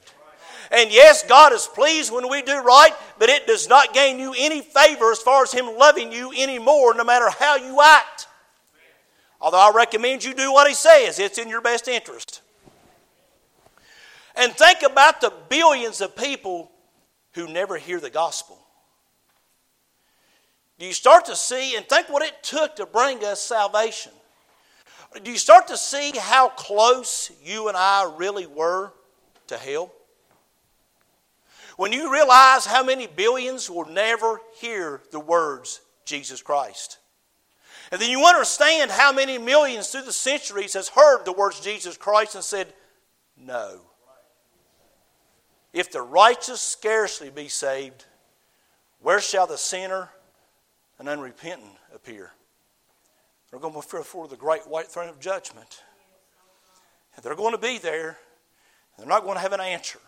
And 0.71 0.91
yes, 0.91 1.23
God 1.23 1.53
is 1.53 1.67
pleased 1.67 2.11
when 2.11 2.29
we 2.29 2.41
do 2.41 2.59
right, 2.59 2.91
but 3.17 3.29
it 3.29 3.47
does 3.47 3.69
not 3.69 3.93
gain 3.93 4.19
you 4.19 4.35
any 4.37 4.61
favor 4.61 5.11
as 5.11 5.19
far 5.19 5.43
as 5.43 5.53
Him 5.53 5.77
loving 5.77 6.11
you 6.11 6.31
anymore, 6.37 6.93
no 6.93 7.05
matter 7.05 7.29
how 7.29 7.55
you 7.55 7.81
act. 7.81 8.27
Although 9.39 9.57
I 9.57 9.71
recommend 9.73 10.23
you 10.23 10.33
do 10.33 10.51
what 10.51 10.67
He 10.67 10.73
says, 10.73 11.17
it's 11.17 11.37
in 11.37 11.47
your 11.47 11.61
best 11.61 11.87
interest. 11.87 12.41
And 14.35 14.53
think 14.53 14.83
about 14.83 15.21
the 15.21 15.33
billions 15.47 16.01
of 16.01 16.15
people 16.15 16.71
who 17.33 17.47
never 17.47 17.77
hear 17.77 17.99
the 17.99 18.09
gospel. 18.09 18.59
Do 20.77 20.85
you 20.85 20.93
start 20.93 21.25
to 21.25 21.35
see 21.35 21.75
and 21.75 21.85
think 21.87 22.09
what 22.09 22.23
it 22.23 22.41
took 22.41 22.77
to 22.77 22.85
bring 22.85 23.23
us 23.23 23.41
salvation? 23.41 24.13
Do 25.23 25.31
you 25.31 25.37
start 25.37 25.67
to 25.67 25.77
see 25.77 26.11
how 26.17 26.49
close 26.49 27.31
you 27.43 27.67
and 27.67 27.75
I 27.75 28.13
really 28.17 28.47
were 28.47 28.93
to 29.47 29.57
hell? 29.57 29.91
When 31.75 31.91
you 31.91 32.11
realize 32.11 32.65
how 32.65 32.83
many 32.83 33.07
billions 33.07 33.69
will 33.69 33.85
never 33.85 34.41
hear 34.59 35.01
the 35.11 35.19
words 35.19 35.81
Jesus 36.09 36.41
Christ. 36.41 36.97
And 37.91 38.01
then 38.01 38.09
you 38.09 38.25
understand 38.25 38.91
how 38.91 39.13
many 39.13 39.37
millions 39.37 39.89
through 39.89 40.01
the 40.01 40.13
centuries 40.13 40.73
has 40.73 40.89
heard 40.89 41.23
the 41.23 41.31
words 41.31 41.59
Jesus 41.59 41.97
Christ 41.97 42.35
and 42.35 42.43
said, 42.43 42.73
No. 43.37 43.81
If 45.73 45.91
the 45.91 46.01
righteous 46.01 46.61
scarcely 46.61 47.29
be 47.29 47.47
saved, 47.47 48.05
where 49.01 49.21
shall 49.21 49.47
the 49.47 49.57
sinner 49.57 50.09
and 50.97 51.07
unrepentant 51.07 51.71
appear? 51.93 52.31
They're 53.49 53.59
going 53.59 53.73
to 53.73 53.79
be 53.79 53.97
before 53.97 54.27
the 54.27 54.35
great 54.35 54.67
white 54.67 54.87
throne 54.87 55.09
of 55.09 55.19
judgment. 55.19 55.83
And 57.15 57.23
they're 57.23 57.35
going 57.35 57.53
to 57.53 57.61
be 57.61 57.77
there. 57.77 58.17
They're 58.97 59.07
not 59.07 59.23
going 59.23 59.35
to 59.35 59.41
have 59.41 59.53
an 59.53 59.61
answer. 59.61 59.99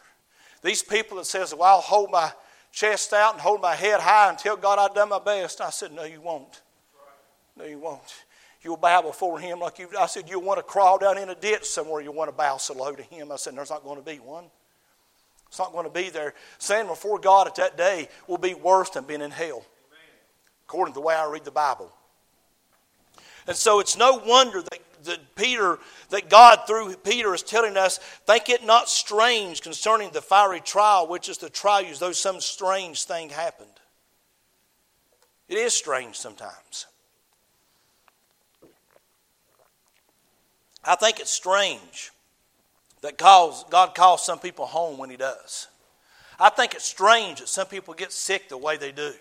These 0.63 0.84
people 0.84 1.17
that 1.17 1.26
says, 1.26 1.54
well, 1.54 1.76
I'll 1.76 1.82
hold 1.82 2.12
my 2.12 2.32
chest 2.71 3.13
out 3.13 3.34
and 3.34 3.41
hold 3.41 3.62
my 3.62 3.76
head 3.76 4.00
high 4.00 4.30
and 4.30 4.38
tell 4.38 4.56
God 4.56 4.80
I've 4.80 4.93
done 4.93 5.10
my 5.10 5.19
best. 5.19 5.62
I 5.62 5.69
said, 5.69 5.91
no, 5.91 6.04
you 6.04 6.21
won't. 6.21 6.62
No, 7.58 7.65
you 7.65 7.80
won't. 7.80 8.13
You'll 8.62 8.78
bow 8.78 9.02
before 9.02 9.39
him 9.39 9.60
like 9.60 9.80
you. 9.80 9.89
I 10.00 10.06
said, 10.06 10.30
you'll 10.30 10.43
want 10.43 10.60
to 10.60 10.63
crawl 10.63 11.00
down 11.00 11.17
in 11.17 11.30
a 11.30 11.36
ditch 11.36 11.65
somewhere. 11.65 12.02
You'll 12.02 12.13
want 12.13 12.30
to 12.30 12.36
bow 12.36 12.58
so 12.58 12.76
low 12.76 12.93
to 12.93 13.02
him. 13.02 13.32
I 13.32 13.38
said, 13.38 13.56
there's 13.56 13.71
not 13.71 13.84
going 13.84 13.97
to 13.97 14.06
be 14.06 14.17
one. 14.17 14.45
It's 15.52 15.60
not 15.60 15.74
going 15.74 15.84
to 15.84 15.92
be 15.92 16.10
there. 16.10 16.34
Standing 16.60 16.94
before 16.94 17.20
God 17.20 17.46
at 17.46 17.56
that 17.56 17.76
day 17.76 18.08
will 18.26 18.38
be 18.38 18.54
worse 18.54 18.90
than 18.92 19.04
being 19.04 19.22
in 19.22 19.32
hell, 19.32 19.66
according 20.66 20.94
to 20.94 21.02
the 21.02 21.06
way 21.06 21.14
I 21.14 21.26
read 21.26 21.44
the 21.44 21.52
Bible. 21.52 21.92
And 23.48 23.58
so 23.58 23.82
it's 23.82 23.98
no 23.98 24.22
wonder 24.26 24.62
that, 24.62 24.80
that 25.04 25.36
Peter, 25.36 25.78
that 26.08 26.30
God 26.30 26.62
through 26.66 26.96
Peter 27.04 27.34
is 27.34 27.44
telling 27.44 27.76
us, 27.76 27.98
think 27.98 28.48
it 28.48 28.64
not 28.66 28.88
strange 28.88 29.62
concerning 29.62 30.12
the 30.12 30.22
fiery 30.22 30.62
trial, 30.62 31.06
which 31.10 31.28
is 31.28 31.38
the 31.38 31.50
trial 31.50 31.84
as 31.88 32.00
though 32.00 32.14
some 32.14 32.40
strange 32.40 33.04
thing 33.04 33.30
happened. 33.30 33.68
It 35.50 35.58
is 35.58 35.74
strange 35.74 36.16
sometimes. 36.16 36.86
I 40.86 40.96
think 40.96 41.20
it's 41.20 41.30
strange 41.30 42.12
that 43.02 43.18
calls, 43.18 43.66
God 43.70 43.96
calls 43.96 44.26
some 44.26 44.40
people 44.40 44.66
home 44.66 44.98
when 44.98 45.10
He 45.10 45.18
does. 45.18 45.68
I 46.40 46.50
think 46.50 46.74
it's 46.74 46.86
strange 46.86 47.40
that 47.40 47.50
some 47.50 47.68
people 47.68 47.94
get 47.94 48.12
sick 48.12 48.50
the 48.50 48.58
way 48.58 48.78
they 48.78 48.92
do. 48.92 49.14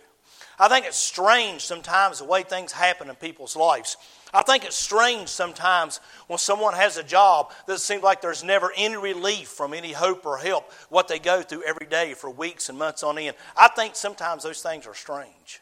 I 0.58 0.68
think 0.68 0.84
it's 0.84 0.98
strange 0.98 1.62
sometimes 1.62 2.18
the 2.18 2.26
way 2.26 2.42
things 2.42 2.72
happen 2.72 3.08
in 3.08 3.14
people's 3.16 3.56
lives. 3.56 3.96
I 4.32 4.42
think 4.42 4.64
it's 4.64 4.76
strange 4.76 5.28
sometimes 5.28 6.00
when 6.26 6.38
someone 6.38 6.74
has 6.74 6.98
a 6.98 7.02
job 7.02 7.52
that 7.66 7.80
seems 7.80 8.02
like 8.02 8.20
there's 8.20 8.44
never 8.44 8.70
any 8.76 8.96
relief 8.96 9.48
from 9.48 9.72
any 9.72 9.92
hope 9.92 10.24
or 10.26 10.36
help, 10.36 10.70
what 10.90 11.08
they 11.08 11.18
go 11.18 11.42
through 11.42 11.62
every 11.62 11.86
day 11.86 12.12
for 12.12 12.30
weeks 12.30 12.68
and 12.68 12.78
months 12.78 13.02
on 13.02 13.18
end. 13.18 13.36
I 13.56 13.68
think 13.68 13.96
sometimes 13.96 14.42
those 14.42 14.62
things 14.62 14.86
are 14.86 14.94
strange. 14.94 15.60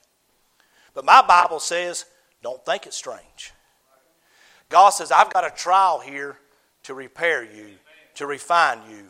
But 0.95 1.05
my 1.05 1.23
Bible 1.23 1.61
says, 1.61 2.05
don't 2.43 2.65
think 2.67 2.85
it's 2.85 2.97
strange. 2.97 3.53
God 4.69 4.91
says, 4.91 5.13
I've 5.13 5.33
got 5.33 5.47
a 5.47 5.51
trial 5.51 6.01
here 6.01 6.39
to 6.83 6.95
repair 6.95 7.43
you 7.45 7.69
to 8.19 8.27
refine 8.27 8.81
you. 8.91 9.05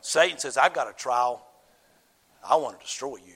Satan 0.00 0.38
says, 0.38 0.56
I've 0.56 0.72
got 0.72 0.88
a 0.88 0.94
trial. 0.94 1.46
I 2.42 2.56
want 2.56 2.78
to 2.78 2.84
destroy 2.84 3.16
you. 3.16 3.34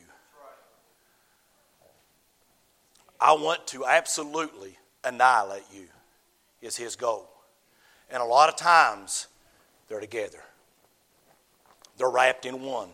I 3.21 3.35
want 3.35 3.67
to 3.69 3.85
absolutely 3.85 4.79
annihilate 5.05 5.65
you, 5.73 5.85
is 6.63 6.77
his 6.77 6.97
goal. 6.97 7.29
And 8.11 8.23
a 8.23 8.27
lot 8.27 8.49
of 8.49 8.57
times, 8.57 9.29
they're 9.89 10.01
together, 10.01 10.43
they're 11.99 12.11
wrapped 12.11 12.47
in 12.47 12.63
one. 12.63 12.89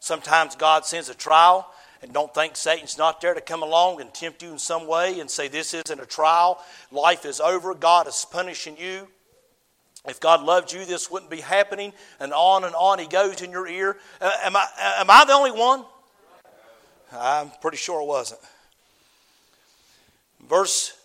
Sometimes 0.00 0.56
God 0.56 0.86
sends 0.86 1.10
a 1.10 1.14
trial 1.14 1.70
and 2.00 2.14
don't 2.14 2.32
think 2.32 2.56
Satan's 2.56 2.96
not 2.96 3.20
there 3.20 3.34
to 3.34 3.40
come 3.42 3.62
along 3.62 4.00
and 4.00 4.12
tempt 4.12 4.42
you 4.42 4.50
in 4.52 4.58
some 4.58 4.88
way 4.88 5.20
and 5.20 5.30
say, 5.30 5.48
This 5.48 5.74
isn't 5.74 6.00
a 6.00 6.06
trial. 6.06 6.58
Life 6.90 7.26
is 7.26 7.40
over. 7.40 7.74
God 7.74 8.08
is 8.08 8.26
punishing 8.30 8.76
you. 8.78 9.06
If 10.06 10.18
God 10.18 10.42
loved 10.42 10.72
you, 10.72 10.84
this 10.84 11.10
wouldn't 11.10 11.30
be 11.30 11.40
happening. 11.40 11.92
And 12.18 12.32
on 12.32 12.64
and 12.64 12.74
on 12.74 12.98
he 12.98 13.06
goes 13.06 13.40
in 13.40 13.50
your 13.50 13.68
ear. 13.68 13.96
Uh, 14.20 14.32
am, 14.42 14.56
I, 14.56 14.66
am 14.98 15.10
I 15.10 15.24
the 15.24 15.32
only 15.32 15.52
one? 15.52 15.84
I'm 17.12 17.50
pretty 17.60 17.76
sure 17.76 18.00
it 18.00 18.06
wasn't. 18.06 18.40
Verse 20.48 20.96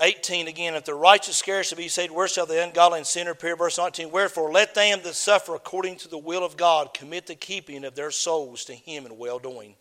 18 0.00 0.48
again, 0.48 0.74
if 0.74 0.84
the 0.84 0.94
righteous 0.94 1.36
scarcely 1.36 1.84
be 1.84 1.88
saved, 1.88 2.12
where 2.12 2.26
shall 2.26 2.46
the 2.46 2.62
ungodly 2.62 2.98
and 2.98 3.06
sinner 3.06 3.32
appear? 3.32 3.56
Verse 3.56 3.78
19, 3.78 4.10
wherefore 4.10 4.50
let 4.50 4.74
them 4.74 5.00
that 5.04 5.14
suffer 5.14 5.54
according 5.54 5.96
to 5.96 6.08
the 6.08 6.18
will 6.18 6.44
of 6.44 6.56
God 6.56 6.94
commit 6.94 7.26
the 7.26 7.34
keeping 7.34 7.84
of 7.84 7.94
their 7.94 8.10
souls 8.10 8.64
to 8.64 8.74
him 8.74 9.06
in 9.06 9.18
well 9.18 9.38
doing, 9.38 9.74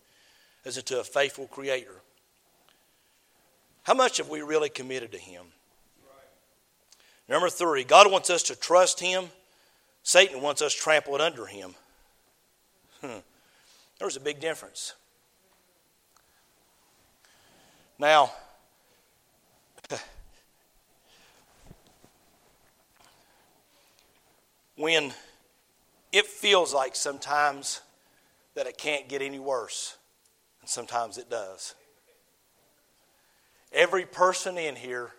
as 0.66 0.78
unto 0.78 1.00
a 1.00 1.04
faithful 1.04 1.48
Creator. 1.48 1.96
How 3.84 3.94
much 3.94 4.18
have 4.18 4.30
we 4.30 4.42
really 4.42 4.70
committed 4.70 5.12
to 5.14 5.18
him? 5.18 5.46
Number 7.30 7.50
three, 7.50 7.84
God 7.84 8.12
wants 8.12 8.30
us 8.30 8.44
to 8.44 8.56
trust 8.56 9.00
Him. 9.00 9.26
Satan 10.04 10.42
wants 10.42 10.62
us 10.62 10.74
trampled 10.74 11.22
under 11.22 11.46
Him. 11.46 11.76
Hmm. 13.02 13.20
There's 14.00 14.18
a 14.18 14.22
big 14.22 14.40
difference. 14.40 14.94
Now, 17.98 18.32
when 24.76 25.14
it 26.12 26.26
feels 26.26 26.74
like 26.74 26.96
sometimes 26.96 27.82
that 28.56 28.68
it 28.68 28.78
can't 28.78 29.08
get 29.08 29.22
any 29.22 29.40
worse, 29.40 29.98
and 30.62 30.70
sometimes 30.70 31.18
it 31.18 31.30
does. 31.30 31.76
Every 33.72 34.06
person 34.06 34.58
in 34.58 34.76
here 34.76 35.12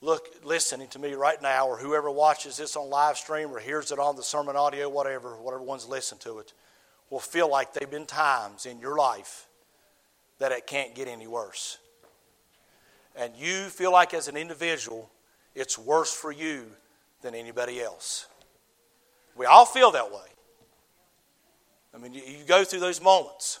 look 0.00 0.28
listening 0.44 0.88
to 0.88 0.98
me 0.98 1.14
right 1.14 1.40
now 1.42 1.66
or 1.66 1.76
whoever 1.76 2.10
watches 2.10 2.56
this 2.56 2.76
on 2.76 2.88
live 2.88 3.16
stream 3.16 3.50
or 3.50 3.58
hears 3.58 3.90
it 3.90 3.98
on 3.98 4.16
the 4.16 4.22
sermon 4.22 4.56
audio 4.56 4.88
whatever 4.88 5.36
whatever 5.36 5.62
one's 5.62 5.88
listened 5.88 6.20
to 6.20 6.38
it 6.38 6.52
will 7.10 7.18
feel 7.18 7.50
like 7.50 7.72
there've 7.72 7.90
been 7.90 8.06
times 8.06 8.66
in 8.66 8.78
your 8.78 8.96
life 8.96 9.46
that 10.38 10.52
it 10.52 10.66
can't 10.66 10.94
get 10.94 11.08
any 11.08 11.26
worse. 11.26 11.78
And 13.16 13.32
you 13.36 13.64
feel 13.64 13.90
like 13.90 14.14
as 14.14 14.28
an 14.28 14.36
individual 14.36 15.10
it's 15.54 15.76
worse 15.76 16.14
for 16.14 16.30
you 16.30 16.66
than 17.22 17.34
anybody 17.34 17.80
else. 17.80 18.28
We 19.34 19.46
all 19.46 19.66
feel 19.66 19.90
that 19.92 20.12
way. 20.12 20.28
I 21.92 21.98
mean 21.98 22.12
you, 22.12 22.22
go 22.46 22.62
through 22.62 22.80
those 22.80 23.02
moments 23.02 23.58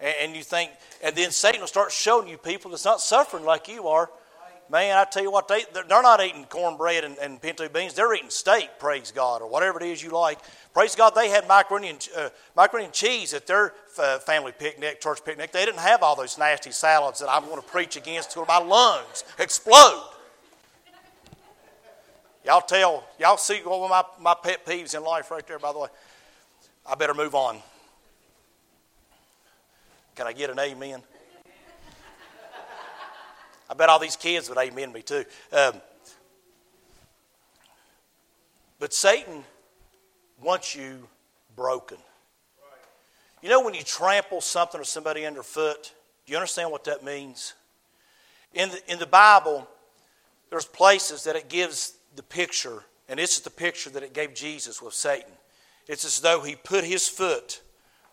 and 0.00 0.36
you 0.36 0.42
think 0.42 0.70
and 1.02 1.16
then 1.16 1.30
satan 1.30 1.60
will 1.60 1.66
start 1.66 1.90
showing 1.90 2.28
you 2.28 2.36
people 2.36 2.70
that's 2.70 2.84
not 2.84 3.00
suffering 3.00 3.44
like 3.44 3.66
you 3.68 3.88
are 3.88 4.10
Man, 4.70 4.98
I 4.98 5.04
tell 5.04 5.22
you 5.22 5.30
what, 5.30 5.48
they, 5.48 5.64
they're 5.72 6.02
not 6.02 6.22
eating 6.22 6.44
cornbread 6.44 7.02
and, 7.02 7.16
and 7.18 7.40
pinto 7.40 7.70
beans. 7.70 7.94
They're 7.94 8.14
eating 8.14 8.28
steak, 8.28 8.68
praise 8.78 9.10
God, 9.10 9.40
or 9.40 9.48
whatever 9.48 9.82
it 9.82 9.86
is 9.86 10.02
you 10.02 10.10
like. 10.10 10.38
Praise 10.74 10.94
God, 10.94 11.14
they 11.14 11.30
had 11.30 11.48
macaroni 11.48 11.88
and, 11.88 12.08
uh, 12.14 12.28
macaroni 12.54 12.84
and 12.84 12.92
cheese 12.92 13.32
at 13.32 13.46
their 13.46 13.72
uh, 13.98 14.18
family 14.18 14.52
picnic, 14.52 15.00
church 15.00 15.24
picnic. 15.24 15.52
They 15.52 15.64
didn't 15.64 15.80
have 15.80 16.02
all 16.02 16.16
those 16.16 16.36
nasty 16.36 16.70
salads 16.70 17.18
that 17.20 17.30
I'm 17.30 17.44
going 17.44 17.56
to 17.56 17.66
preach 17.66 17.96
against 17.96 18.32
till 18.32 18.44
my 18.44 18.58
lungs 18.58 19.24
explode. 19.38 20.04
Y'all 22.44 22.60
tell, 22.60 23.04
y'all 23.18 23.38
see 23.38 23.60
one 23.60 23.90
of 23.90 23.90
my, 23.90 24.02
my 24.20 24.34
pet 24.34 24.66
peeves 24.66 24.94
in 24.94 25.02
life 25.02 25.30
right 25.30 25.46
there, 25.46 25.58
by 25.58 25.72
the 25.72 25.78
way. 25.78 25.88
I 26.86 26.94
better 26.94 27.14
move 27.14 27.34
on. 27.34 27.58
Can 30.14 30.26
I 30.26 30.32
get 30.34 30.50
an 30.50 30.58
amen? 30.58 31.00
I 33.70 33.74
bet 33.74 33.88
all 33.88 33.98
these 33.98 34.16
kids 34.16 34.48
would 34.48 34.58
amen 34.58 34.92
me 34.92 35.02
too. 35.02 35.24
Um, 35.52 35.80
But 38.78 38.94
Satan 38.94 39.44
wants 40.40 40.74
you 40.74 41.08
broken. 41.56 41.98
You 43.42 43.48
know 43.48 43.62
when 43.62 43.74
you 43.74 43.82
trample 43.82 44.40
something 44.40 44.80
or 44.80 44.84
somebody 44.84 45.26
underfoot, 45.26 45.92
do 46.26 46.32
you 46.32 46.36
understand 46.36 46.70
what 46.70 46.84
that 46.84 47.04
means? 47.04 47.54
In 48.54 48.70
the, 48.70 48.92
in 48.92 48.98
the 48.98 49.06
Bible, 49.06 49.68
there's 50.50 50.64
places 50.64 51.24
that 51.24 51.36
it 51.36 51.48
gives 51.48 51.94
the 52.16 52.22
picture, 52.22 52.84
and 53.08 53.18
this 53.18 53.36
is 53.36 53.42
the 53.42 53.50
picture 53.50 53.90
that 53.90 54.02
it 54.02 54.12
gave 54.12 54.34
Jesus 54.34 54.80
with 54.80 54.94
Satan. 54.94 55.32
It's 55.86 56.04
as 56.04 56.20
though 56.20 56.40
he 56.42 56.56
put 56.56 56.84
his 56.84 57.08
foot 57.08 57.60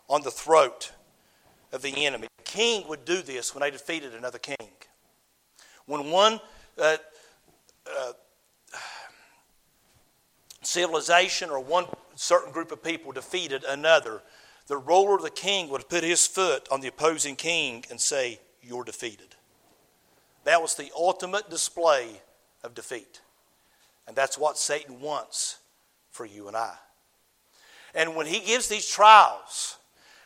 on 0.08 0.22
the 0.22 0.30
throat 0.30 0.92
of 1.72 1.82
the 1.82 2.06
enemy. 2.06 2.28
A 2.38 2.42
king 2.42 2.86
would 2.88 3.04
do 3.04 3.22
this 3.22 3.54
when 3.54 3.62
they 3.62 3.70
defeated 3.70 4.14
another 4.14 4.38
king. 4.38 4.56
When 5.86 6.10
one 6.10 6.40
uh, 6.78 6.96
uh, 7.86 8.12
civilization 10.62 11.50
or 11.50 11.60
one 11.60 11.86
certain 12.16 12.52
group 12.52 12.72
of 12.72 12.82
people 12.82 13.12
defeated 13.12 13.64
another, 13.64 14.22
the 14.66 14.76
ruler, 14.76 15.16
of 15.16 15.22
the 15.22 15.30
king, 15.30 15.68
would 15.70 15.88
put 15.88 16.02
his 16.02 16.26
foot 16.26 16.68
on 16.70 16.80
the 16.80 16.88
opposing 16.88 17.36
king 17.36 17.84
and 17.90 18.00
say, 18.00 18.40
You're 18.60 18.84
defeated. 18.84 19.36
That 20.44 20.60
was 20.60 20.74
the 20.74 20.90
ultimate 20.96 21.50
display 21.50 22.20
of 22.62 22.74
defeat. 22.74 23.20
And 24.06 24.14
that's 24.14 24.38
what 24.38 24.58
Satan 24.58 25.00
wants 25.00 25.58
for 26.10 26.24
you 26.24 26.48
and 26.48 26.56
I. 26.56 26.74
And 27.94 28.14
when 28.14 28.26
he 28.26 28.40
gives 28.40 28.68
these 28.68 28.88
trials, 28.88 29.78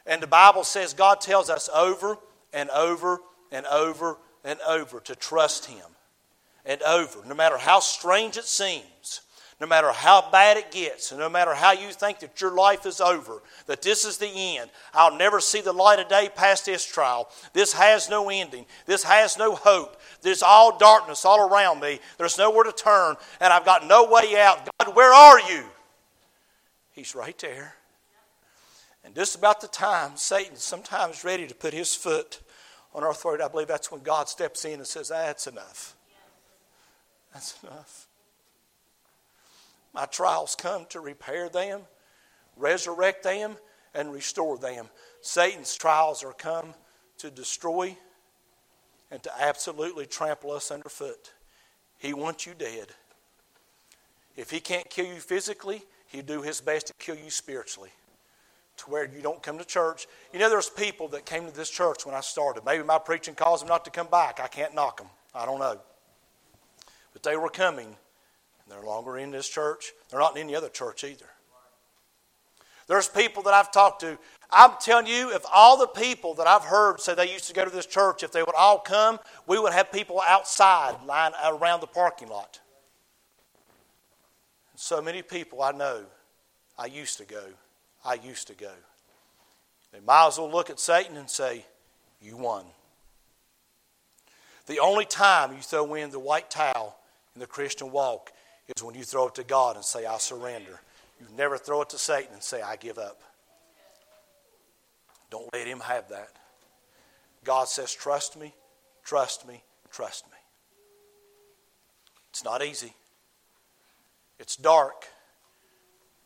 and 0.07 0.23
the 0.23 0.27
Bible 0.27 0.64
says, 0.64 0.92
God 0.92 1.20
tells 1.20 1.49
us 1.49 1.68
over 1.75 2.18
and 2.53 2.68
over 2.70 3.20
and 3.53 3.64
over 3.66 4.18
and 4.44 4.59
over 4.66 5.00
to 5.00 5.14
trust 5.14 5.66
him. 5.66 5.85
And 6.64 6.83
over, 6.83 7.26
no 7.26 7.35
matter 7.35 7.59
how 7.59 7.81
strange 7.81 8.37
it 8.37 8.44
seems, 8.44 9.22
no 9.61 9.66
matter 9.66 9.92
how 9.92 10.31
bad 10.31 10.57
it 10.57 10.70
gets, 10.70 11.11
and 11.11 11.20
no 11.20 11.29
matter 11.29 11.55
how 11.55 11.72
you 11.72 11.90
think 11.90 12.20
that 12.20 12.40
your 12.40 12.55
life 12.55 12.87
is 12.87 13.00
over, 13.00 13.42
that 13.66 13.83
this 13.83 14.07
is 14.07 14.16
the 14.16 14.59
end, 14.59 14.70
I'll 14.94 15.16
never 15.16 15.38
see 15.38 15.61
the 15.61 15.72
light 15.72 15.98
of 15.98 16.09
day 16.09 16.31
past 16.35 16.64
this 16.64 16.85
trial. 16.85 17.29
This 17.53 17.74
has 17.74 18.09
no 18.09 18.31
ending. 18.31 18.64
This 18.87 19.05
has 19.05 19.37
no 19.37 19.55
hope. 19.55 20.00
There's 20.22 20.42
all 20.42 20.79
darkness 20.79 21.26
all 21.26 21.46
around 21.46 21.81
me. 21.81 22.00
There's 22.16 22.38
nowhere 22.38 22.64
to 22.64 22.72
turn, 22.72 23.16
and 23.40 23.53
I've 23.53 23.66
got 23.66 23.87
no 23.87 24.05
way 24.05 24.40
out. 24.40 24.68
God, 24.79 24.96
where 24.96 25.12
are 25.12 25.40
you? 25.40 25.64
He's 26.92 27.14
right 27.14 27.37
there. 27.38 27.74
And 29.05 29.14
just 29.14 29.35
about 29.35 29.61
the 29.61 29.68
time 29.68 30.12
Satan's 30.16 30.62
sometimes 30.62 31.24
ready 31.24 31.46
to 31.46 31.55
put 31.55 31.74
his 31.74 31.94
foot 31.94 32.40
on 32.94 33.05
our 33.05 33.14
throat, 33.14 33.40
I 33.40 33.48
believe 33.48 33.68
that's 33.68 33.92
when 33.92 34.03
God 34.03 34.29
steps 34.29 34.64
in 34.64 34.74
and 34.74 34.87
says, 34.87 35.09
That's 35.09 35.46
enough. 35.46 35.94
That's 37.33 37.62
enough. 37.62 38.07
My 39.94 40.07
trials 40.07 40.55
come 40.55 40.87
to 40.90 41.00
repair 41.00 41.48
them, 41.48 41.83
resurrect 42.57 43.22
them, 43.22 43.57
and 43.94 44.12
restore 44.12 44.57
them. 44.59 44.88
Satan's 45.20 45.74
trials 45.74 46.22
are 46.22 46.33
come 46.33 46.74
to 47.18 47.31
destroy 47.31 47.96
and 49.11 49.22
to 49.22 49.31
absolutely 49.40 50.07
trample 50.07 50.53
us 50.53 50.70
underfoot. 50.70 51.33
He 51.98 52.14
wants 52.14 52.46
you 52.46 52.55
dead. 52.55 52.87
If 54.37 54.50
he 54.50 54.61
can't 54.61 54.88
kill 54.88 55.07
you 55.07 55.20
physically, 55.20 55.83
he'll 56.07 56.22
do 56.22 56.42
his 56.42 56.61
best 56.61 56.87
to 56.87 56.94
kill 56.94 57.16
you 57.16 57.31
spiritually 57.31 57.90
to 58.80 58.90
where 58.90 59.04
you 59.04 59.22
don't 59.22 59.42
come 59.42 59.58
to 59.58 59.64
church. 59.64 60.06
You 60.32 60.38
know, 60.38 60.50
there's 60.50 60.68
people 60.68 61.08
that 61.08 61.24
came 61.24 61.46
to 61.46 61.54
this 61.54 61.70
church 61.70 62.04
when 62.04 62.14
I 62.14 62.20
started. 62.20 62.64
Maybe 62.64 62.82
my 62.82 62.98
preaching 62.98 63.34
caused 63.34 63.62
them 63.62 63.68
not 63.68 63.84
to 63.84 63.90
come 63.90 64.08
back. 64.08 64.40
I 64.40 64.48
can't 64.48 64.74
knock 64.74 64.98
them. 64.98 65.08
I 65.34 65.46
don't 65.46 65.60
know. 65.60 65.80
But 67.12 67.22
they 67.22 67.36
were 67.36 67.48
coming 67.48 67.96
they're 68.70 68.82
longer 68.82 69.18
in 69.18 69.32
this 69.32 69.48
church. 69.48 69.92
They're 70.08 70.20
not 70.20 70.36
in 70.36 70.44
any 70.44 70.54
other 70.54 70.68
church 70.68 71.02
either. 71.02 71.26
There's 72.86 73.08
people 73.08 73.42
that 73.44 73.54
I've 73.54 73.70
talked 73.70 74.00
to. 74.00 74.16
I'm 74.50 74.72
telling 74.80 75.06
you, 75.06 75.32
if 75.34 75.44
all 75.52 75.76
the 75.76 75.86
people 75.86 76.34
that 76.34 76.46
I've 76.46 76.62
heard 76.62 77.00
say 77.00 77.14
they 77.14 77.30
used 77.30 77.46
to 77.48 77.52
go 77.52 77.64
to 77.64 77.70
this 77.70 77.86
church, 77.86 78.22
if 78.22 78.32
they 78.32 78.42
would 78.42 78.54
all 78.56 78.78
come, 78.78 79.18
we 79.46 79.58
would 79.58 79.72
have 79.72 79.92
people 79.92 80.20
outside 80.26 80.96
lying 81.04 81.34
around 81.44 81.80
the 81.80 81.86
parking 81.86 82.28
lot. 82.28 82.60
So 84.76 85.00
many 85.02 85.22
people 85.22 85.62
I 85.62 85.72
know, 85.72 86.04
I 86.78 86.86
used 86.86 87.18
to 87.18 87.24
go. 87.24 87.44
I 88.04 88.14
used 88.14 88.46
to 88.48 88.54
go. 88.54 88.72
They 89.92 90.00
might 90.00 90.28
as 90.28 90.38
well 90.38 90.50
look 90.50 90.70
at 90.70 90.80
Satan 90.80 91.16
and 91.16 91.28
say, 91.28 91.64
You 92.20 92.36
won. 92.36 92.64
The 94.66 94.78
only 94.78 95.04
time 95.04 95.52
you 95.52 95.62
throw 95.62 95.94
in 95.94 96.10
the 96.10 96.18
white 96.18 96.50
towel 96.50 96.96
in 97.34 97.40
the 97.40 97.46
Christian 97.46 97.90
walk 97.90 98.30
is 98.68 98.82
when 98.82 98.94
you 98.94 99.02
throw 99.02 99.28
it 99.28 99.34
to 99.34 99.44
God 99.44 99.76
and 99.76 99.84
say, 99.84 100.06
I 100.06 100.18
surrender. 100.18 100.80
You 101.20 101.26
never 101.36 101.58
throw 101.58 101.82
it 101.82 101.90
to 101.90 101.98
Satan 101.98 102.32
and 102.32 102.42
say, 102.42 102.62
I 102.62 102.76
give 102.76 102.98
up. 102.98 103.20
Don't 105.30 105.52
let 105.52 105.66
him 105.66 105.80
have 105.80 106.08
that. 106.08 106.30
God 107.44 107.68
says, 107.68 107.92
Trust 107.92 108.38
me, 108.38 108.54
trust 109.04 109.46
me, 109.46 109.62
trust 109.90 110.26
me. 110.26 110.38
It's 112.30 112.44
not 112.44 112.64
easy, 112.64 112.94
it's 114.38 114.56
dark. 114.56 115.04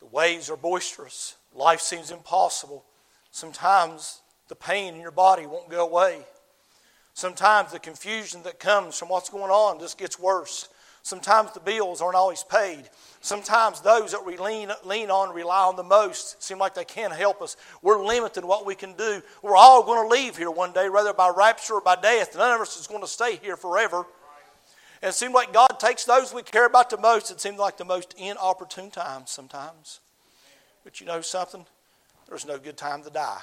The 0.00 0.06
waves 0.06 0.50
are 0.50 0.56
boisterous. 0.56 1.36
Life 1.54 1.80
seems 1.80 2.10
impossible. 2.10 2.84
Sometimes 3.30 4.20
the 4.48 4.54
pain 4.54 4.94
in 4.94 5.00
your 5.00 5.10
body 5.10 5.46
won't 5.46 5.70
go 5.70 5.86
away. 5.86 6.24
Sometimes 7.14 7.72
the 7.72 7.78
confusion 7.78 8.42
that 8.42 8.58
comes 8.58 8.98
from 8.98 9.08
what's 9.08 9.28
going 9.28 9.50
on 9.50 9.78
just 9.78 9.98
gets 9.98 10.18
worse. 10.18 10.68
Sometimes 11.02 11.52
the 11.52 11.60
bills 11.60 12.00
aren't 12.00 12.16
always 12.16 12.42
paid. 12.42 12.88
Sometimes 13.20 13.80
those 13.80 14.12
that 14.12 14.24
we 14.24 14.38
lean, 14.38 14.70
lean 14.84 15.10
on, 15.10 15.34
rely 15.34 15.64
on 15.64 15.76
the 15.76 15.82
most, 15.82 16.42
seem 16.42 16.58
like 16.58 16.74
they 16.74 16.84
can't 16.84 17.12
help 17.12 17.42
us. 17.42 17.56
We're 17.82 18.02
limited 18.02 18.42
what 18.44 18.64
we 18.64 18.74
can 18.74 18.94
do. 18.94 19.22
We're 19.42 19.56
all 19.56 19.82
going 19.82 20.02
to 20.02 20.12
leave 20.12 20.36
here 20.36 20.50
one 20.50 20.72
day, 20.72 20.88
whether 20.88 21.12
by 21.12 21.28
rapture 21.28 21.74
or 21.74 21.80
by 21.82 21.96
death. 21.96 22.34
None 22.34 22.54
of 22.54 22.60
us 22.62 22.80
is 22.80 22.86
going 22.86 23.02
to 23.02 23.06
stay 23.06 23.36
here 23.36 23.56
forever. 23.56 24.06
And 25.02 25.10
it 25.10 25.14
seems 25.14 25.34
like 25.34 25.52
God 25.52 25.78
takes 25.78 26.04
those 26.04 26.32
we 26.32 26.42
care 26.42 26.66
about 26.66 26.88
the 26.88 26.96
most. 26.96 27.30
It 27.30 27.40
seems 27.40 27.58
like 27.58 27.76
the 27.76 27.84
most 27.84 28.14
inopportune 28.16 28.90
times 28.90 29.30
sometimes. 29.30 30.00
But 30.84 31.00
you 31.00 31.06
know 31.06 31.22
something? 31.22 31.64
There's 32.28 32.46
no 32.46 32.58
good 32.58 32.76
time 32.76 33.02
to 33.02 33.10
die. 33.10 33.40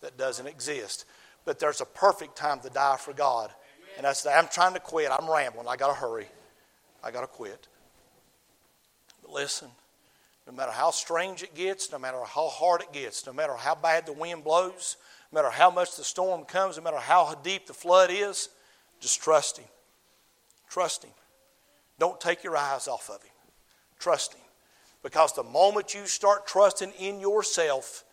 That 0.00 0.16
doesn't 0.16 0.46
exist. 0.46 1.06
But 1.44 1.58
there's 1.58 1.80
a 1.80 1.86
perfect 1.86 2.36
time 2.36 2.60
to 2.60 2.70
die 2.70 2.96
for 2.98 3.12
God. 3.12 3.50
And 3.96 4.06
I 4.06 4.12
said, 4.12 4.38
I'm 4.38 4.48
trying 4.48 4.74
to 4.74 4.80
quit. 4.80 5.10
I'm 5.10 5.28
rambling. 5.28 5.66
I 5.66 5.76
got 5.76 5.88
to 5.88 5.94
hurry. 5.94 6.26
I 7.02 7.10
got 7.10 7.22
to 7.22 7.26
quit. 7.26 7.66
But 9.22 9.32
listen, 9.32 9.68
no 10.46 10.52
matter 10.52 10.72
how 10.72 10.90
strange 10.90 11.42
it 11.42 11.54
gets, 11.54 11.90
no 11.90 11.98
matter 11.98 12.18
how 12.24 12.48
hard 12.48 12.82
it 12.82 12.92
gets, 12.92 13.26
no 13.26 13.32
matter 13.32 13.54
how 13.54 13.74
bad 13.74 14.06
the 14.06 14.12
wind 14.12 14.44
blows, 14.44 14.96
no 15.32 15.42
matter 15.42 15.50
how 15.50 15.70
much 15.70 15.96
the 15.96 16.04
storm 16.04 16.44
comes, 16.44 16.76
no 16.76 16.82
matter 16.82 16.98
how 16.98 17.34
deep 17.42 17.66
the 17.66 17.74
flood 17.74 18.10
is, 18.12 18.48
just 19.00 19.20
trust 19.22 19.58
Him. 19.58 19.66
Trust 20.70 21.04
Him. 21.04 21.12
Don't 21.98 22.20
take 22.20 22.44
your 22.44 22.56
eyes 22.56 22.88
off 22.88 23.10
of 23.10 23.22
Him. 23.22 23.32
Trust 23.98 24.34
Him. 24.34 24.47
Because 25.08 25.32
the 25.32 25.42
moment 25.42 25.94
you 25.94 26.04
start 26.04 26.46
trusting 26.46 26.92
in 26.98 27.18
yourself, 27.18 28.04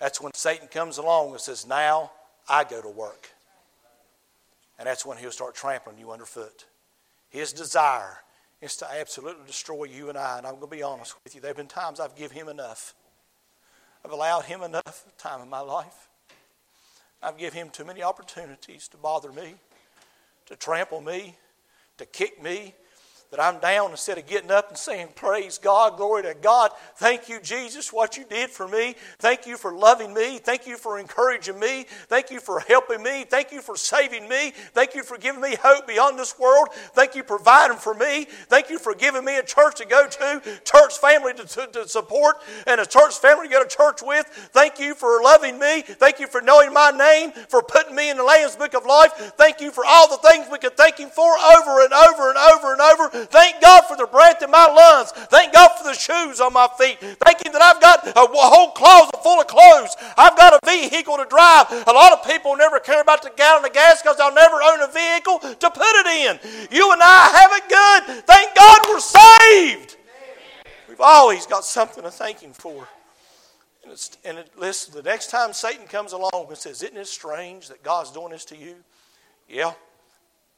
that's 0.00 0.20
when 0.20 0.34
Satan 0.34 0.66
comes 0.66 0.98
along 0.98 1.30
and 1.30 1.40
says, 1.40 1.64
Now 1.64 2.10
I 2.48 2.64
go 2.64 2.82
to 2.82 2.88
work. 2.88 3.30
And 4.80 4.88
that's 4.88 5.06
when 5.06 5.16
he'll 5.16 5.30
start 5.30 5.54
trampling 5.54 5.96
you 5.96 6.10
underfoot. 6.10 6.64
His 7.28 7.52
desire 7.52 8.18
is 8.60 8.74
to 8.78 8.86
absolutely 8.98 9.46
destroy 9.46 9.84
you 9.84 10.08
and 10.08 10.18
I. 10.18 10.38
And 10.38 10.46
I'm 10.48 10.54
going 10.54 10.70
to 10.70 10.76
be 10.76 10.82
honest 10.82 11.14
with 11.22 11.36
you. 11.36 11.40
There 11.40 11.50
have 11.50 11.56
been 11.56 11.68
times 11.68 12.00
I've 12.00 12.16
given 12.16 12.36
him 12.36 12.48
enough. 12.48 12.92
I've 14.04 14.10
allowed 14.10 14.46
him 14.46 14.64
enough 14.64 15.04
time 15.18 15.40
in 15.40 15.48
my 15.48 15.60
life. 15.60 16.08
I've 17.22 17.38
given 17.38 17.60
him 17.60 17.70
too 17.70 17.84
many 17.84 18.02
opportunities 18.02 18.88
to 18.88 18.96
bother 18.96 19.30
me, 19.30 19.54
to 20.46 20.56
trample 20.56 21.00
me, 21.00 21.36
to 21.98 22.06
kick 22.06 22.42
me, 22.42 22.74
that 23.30 23.40
I'm 23.40 23.60
down 23.60 23.92
instead 23.92 24.18
of 24.18 24.26
getting 24.26 24.50
up 24.50 24.68
and 24.68 24.76
saying, 24.76 25.08
Praise 25.14 25.58
God, 25.58 25.96
glory 25.96 26.24
to 26.24 26.34
God. 26.34 26.72
Thank 26.96 27.28
you, 27.28 27.40
Jesus, 27.40 27.92
what 27.92 28.16
you 28.16 28.24
did 28.28 28.50
for 28.50 28.66
me. 28.66 28.96
Thank 29.18 29.46
you 29.46 29.56
for 29.56 29.72
loving 29.72 30.12
me. 30.12 30.38
Thank 30.38 30.66
you 30.66 30.76
for 30.76 30.98
encouraging 30.98 31.60
me. 31.60 31.86
Thank 32.08 32.30
you 32.30 32.40
for 32.40 32.60
helping 32.60 33.02
me. 33.02 33.24
Thank 33.24 33.52
you 33.52 33.60
for 33.60 33.76
saving 33.76 34.28
me. 34.28 34.52
Thank 34.72 34.94
you 34.94 35.04
for 35.04 35.16
giving 35.16 35.40
me 35.40 35.56
hope 35.62 35.86
beyond 35.86 36.18
this 36.18 36.38
world. 36.38 36.68
Thank 36.72 37.14
you 37.14 37.22
for 37.22 37.36
providing 37.36 37.76
for 37.76 37.94
me. 37.94 38.26
Thank 38.48 38.70
you 38.70 38.78
for 38.78 38.94
giving 38.94 39.24
me 39.24 39.36
a 39.38 39.42
church 39.42 39.76
to 39.76 39.86
go 39.86 40.08
to, 40.08 40.42
church 40.64 40.98
family 40.98 41.34
to, 41.34 41.44
to, 41.44 41.66
to 41.66 41.88
support, 41.88 42.36
and 42.66 42.80
a 42.80 42.86
church 42.86 43.18
family 43.18 43.48
to 43.48 43.52
go 43.52 43.62
to 43.62 43.68
church 43.68 44.00
with. 44.02 44.26
Thank 44.52 44.80
you 44.80 44.94
for 44.94 45.22
loving 45.22 45.58
me. 45.58 45.82
Thank 45.82 46.18
you 46.18 46.26
for 46.26 46.40
knowing 46.40 46.72
my 46.72 46.90
name, 46.90 47.32
for 47.48 47.62
putting 47.62 47.94
me 47.94 48.10
in 48.10 48.16
the 48.16 48.24
Lamb's 48.24 48.56
Book 48.56 48.74
of 48.74 48.86
Life. 48.86 49.12
Thank 49.36 49.60
you 49.60 49.70
for 49.70 49.84
all 49.86 50.08
the 50.08 50.28
things 50.28 50.46
we 50.50 50.58
could 50.58 50.76
thank 50.76 50.98
Him 50.98 51.10
for 51.10 51.28
over 51.28 51.84
and 51.84 51.92
over 51.92 52.30
and 52.30 52.38
over 52.38 52.72
and 52.72 52.80
over. 52.80 53.15
Thank 53.24 53.60
God 53.62 53.84
for 53.84 53.96
the 53.96 54.06
breath 54.06 54.42
in 54.42 54.50
my 54.50 54.66
lungs. 54.66 55.12
Thank 55.28 55.52
God 55.52 55.70
for 55.78 55.84
the 55.84 55.94
shoes 55.94 56.40
on 56.40 56.52
my 56.52 56.68
feet. 56.78 56.98
Thank 57.00 57.44
Him 57.44 57.52
that 57.52 57.62
I've 57.62 57.80
got 57.80 58.06
a 58.06 58.12
whole 58.14 58.72
closet 58.72 59.22
full 59.22 59.40
of 59.40 59.46
clothes. 59.46 59.96
I've 60.16 60.36
got 60.36 60.54
a 60.54 60.58
vehicle 60.66 61.16
to 61.16 61.26
drive. 61.28 61.66
A 61.86 61.92
lot 61.92 62.12
of 62.12 62.24
people 62.24 62.56
never 62.56 62.78
care 62.78 63.00
about 63.00 63.22
the 63.22 63.32
gallon 63.36 63.64
of 63.64 63.72
gas 63.72 64.02
because 64.02 64.16
they'll 64.16 64.34
never 64.34 64.56
own 64.62 64.82
a 64.82 64.92
vehicle 64.92 65.38
to 65.38 65.70
put 65.70 65.94
it 66.04 66.06
in. 66.06 66.68
You 66.70 66.92
and 66.92 67.02
I 67.02 67.28
have 67.32 67.50
it 67.52 67.68
good. 67.68 68.24
Thank 68.24 68.54
God 68.54 68.80
we're 68.88 69.00
saved. 69.00 69.96
We've 70.88 71.00
always 71.00 71.46
got 71.46 71.64
something 71.64 72.02
to 72.02 72.10
thank 72.10 72.40
Him 72.40 72.52
for. 72.52 72.88
And, 73.84 74.10
and 74.24 74.38
it, 74.38 74.50
listen, 74.56 74.94
the 74.94 75.02
next 75.02 75.30
time 75.30 75.52
Satan 75.52 75.86
comes 75.86 76.12
along 76.12 76.46
and 76.48 76.56
says, 76.56 76.82
Isn't 76.82 76.96
it 76.96 77.06
strange 77.06 77.68
that 77.68 77.82
God's 77.82 78.10
doing 78.10 78.30
this 78.30 78.44
to 78.46 78.56
you? 78.56 78.76
Yeah. 79.48 79.72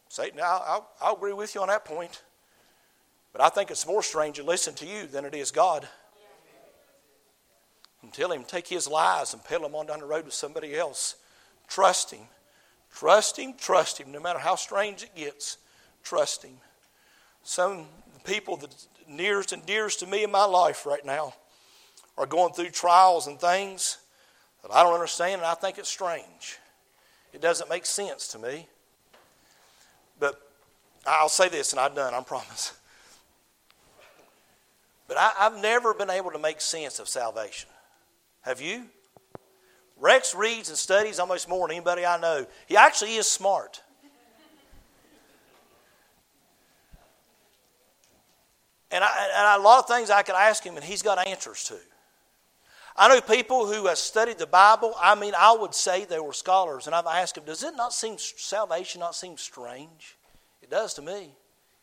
Satan, 0.09 0.41
I'll, 0.43 0.65
I'll, 0.67 0.91
I'll 1.01 1.17
agree 1.17 1.35
with 1.35 1.55
you 1.55 1.61
on 1.61 1.69
that 1.69 1.85
point. 1.85 2.23
But 3.33 3.43
I 3.43 3.49
think 3.49 3.71
it's 3.71 3.87
more 3.87 4.03
strange 4.03 4.37
to 4.37 4.43
listen 4.43 4.75
to 4.75 4.87
you 4.87 5.07
than 5.07 5.25
it 5.25 5.35
is 5.35 5.51
God. 5.51 5.89
And 8.03 8.13
tell 8.13 8.33
him, 8.33 8.45
take 8.45 8.69
his 8.69 8.89
lies 8.89 9.35
and 9.35 9.45
peddle 9.45 9.69
them 9.69 9.75
on 9.75 9.87
down 9.87 10.01
the 10.01 10.07
road 10.07 10.25
to 10.25 10.31
somebody 10.31 10.77
else. 10.77 11.17
Trust 11.67 12.13
him. 12.13 12.27
Trust 12.95 13.39
him, 13.39 13.55
trust 13.59 13.99
him. 13.99 14.11
No 14.13 14.21
matter 14.21 14.39
how 14.39 14.55
strange 14.55 15.03
it 15.03 15.15
gets, 15.15 15.59
trust 16.03 16.45
him. 16.45 16.57
Some 17.43 17.87
people 18.25 18.57
that 18.59 18.75
nearest 19.09 19.53
and 19.53 19.65
dearest 19.67 20.01
to 20.01 20.07
me 20.07 20.25
in 20.25 20.31
my 20.31 20.45
life 20.45 20.87
right 20.87 21.05
now 21.05 21.35
are 22.17 22.27
going 22.27 22.53
through 22.53 22.71
trials 22.71 23.27
and 23.27 23.39
things 23.39 23.99
that 24.63 24.73
I 24.73 24.83
don't 24.83 24.95
understand, 24.95 25.41
and 25.41 25.47
I 25.47 25.55
think 25.55 25.79
it's 25.79 25.89
strange. 25.89 26.59
It 27.33 27.41
doesn't 27.41 27.69
make 27.71 27.87
sense 27.87 28.29
to 28.29 28.39
me. 28.39 28.67
But 30.19 30.41
I'll 31.07 31.29
say 31.29 31.49
this, 31.49 31.73
and 31.73 31.81
I'm 31.81 31.95
done, 31.95 32.15
I 32.15 32.21
promise. 32.23 32.78
But 35.09 35.17
I, 35.17 35.33
have 35.39 35.61
never 35.61 35.95
been 35.95 36.11
able 36.11 36.31
to 36.31 36.39
make 36.39 36.61
sense 36.61 37.01
of 37.01 37.09
salvation. 37.09 37.71
Have 38.43 38.61
you? 38.61 38.85
Rex 39.97 40.35
reads 40.35 40.69
and 40.69 40.79
studies 40.79 41.19
almost 41.19 41.49
more 41.49 41.67
than 41.67 41.77
anybody 41.77 42.07
I 42.07 42.21
know. 42.21 42.47
He 42.67 42.77
actually 42.77 43.17
is 43.17 43.27
smart. 43.27 43.83
And, 48.91 49.05
I, 49.05 49.09
and 49.37 49.61
a 49.61 49.65
lot 49.65 49.81
of 49.81 49.89
things 49.89 50.11
I 50.11 50.23
could 50.23 50.35
ask 50.35 50.63
him, 50.65 50.77
and 50.77 50.85
he's 50.85 51.03
got 51.03 51.27
answers 51.27 51.65
to. 51.65 51.77
I 52.97 53.09
know 53.09 53.21
people 53.21 53.67
who 53.67 53.87
have 53.87 53.99
studied 53.99 54.39
the 54.39 54.47
Bible. 54.47 54.95
I 55.01 55.15
mean, 55.15 55.35
I 55.39 55.53
would 55.53 55.75
say 55.75 56.05
they 56.05 56.19
were 56.19 56.33
scholars, 56.33 56.87
and 56.87 56.95
I've 56.95 57.07
asked 57.07 57.35
them, 57.35 57.45
"Does 57.45 57.63
it 57.63 57.77
not 57.77 57.93
seem 57.93 58.19
salvation 58.19 59.01
not 59.01 59.15
seem 59.15 59.37
strange?" 59.37 60.17
It 60.63 60.71
does 60.71 60.95
to 60.95 61.03
me. 61.03 61.37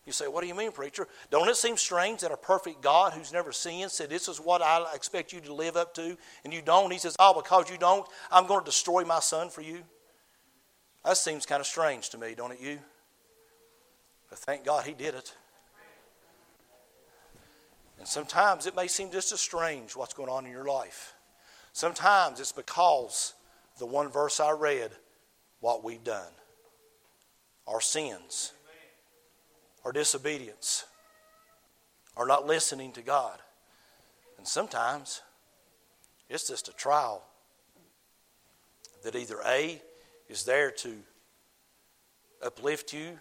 You 0.05 0.11
say, 0.11 0.27
What 0.27 0.41
do 0.41 0.47
you 0.47 0.55
mean, 0.55 0.71
preacher? 0.71 1.07
Don't 1.31 1.49
it 1.49 1.55
seem 1.55 1.77
strange 1.77 2.21
that 2.21 2.31
a 2.31 2.37
perfect 2.37 2.81
God 2.81 3.13
who's 3.13 3.33
never 3.33 3.51
sinned 3.51 3.91
said, 3.91 4.09
This 4.09 4.27
is 4.27 4.39
what 4.39 4.61
I 4.61 4.85
expect 4.93 5.33
you 5.33 5.41
to 5.41 5.53
live 5.53 5.75
up 5.75 5.93
to, 5.95 6.17
and 6.43 6.53
you 6.53 6.61
don't? 6.61 6.91
He 6.91 6.99
says, 6.99 7.15
Oh, 7.19 7.33
because 7.33 7.69
you 7.69 7.77
don't, 7.77 8.07
I'm 8.31 8.45
going 8.45 8.61
to 8.61 8.65
destroy 8.65 9.03
my 9.03 9.19
son 9.19 9.49
for 9.49 9.61
you. 9.61 9.79
That 11.03 11.17
seems 11.17 11.45
kind 11.45 11.59
of 11.59 11.67
strange 11.67 12.09
to 12.09 12.17
me, 12.17 12.35
don't 12.35 12.51
it, 12.51 12.59
you? 12.59 12.79
But 14.29 14.39
thank 14.39 14.65
God 14.65 14.85
he 14.85 14.93
did 14.93 15.15
it. 15.15 15.33
And 17.97 18.07
sometimes 18.07 18.65
it 18.65 18.75
may 18.75 18.87
seem 18.87 19.11
just 19.11 19.31
as 19.31 19.39
strange 19.39 19.95
what's 19.95 20.13
going 20.13 20.29
on 20.29 20.45
in 20.45 20.51
your 20.51 20.65
life. 20.65 21.13
Sometimes 21.73 22.39
it's 22.39 22.51
because 22.51 23.33
the 23.79 23.85
one 23.85 24.09
verse 24.09 24.39
I 24.39 24.51
read, 24.51 24.91
what 25.61 25.83
we've 25.83 26.03
done, 26.03 26.31
our 27.67 27.81
sins 27.81 28.51
or 29.85 29.91
disobedience 29.91 30.83
or 32.15 32.25
not 32.27 32.47
listening 32.47 32.91
to 32.93 33.01
God. 33.01 33.39
And 34.37 34.47
sometimes 34.47 35.21
it's 36.27 36.47
just 36.47 36.67
a 36.67 36.73
trial 36.73 37.23
that 39.03 39.15
either 39.15 39.37
A 39.45 39.79
is 40.27 40.43
there 40.43 40.71
to 40.71 40.95
uplift 42.43 42.93
you, 42.93 43.19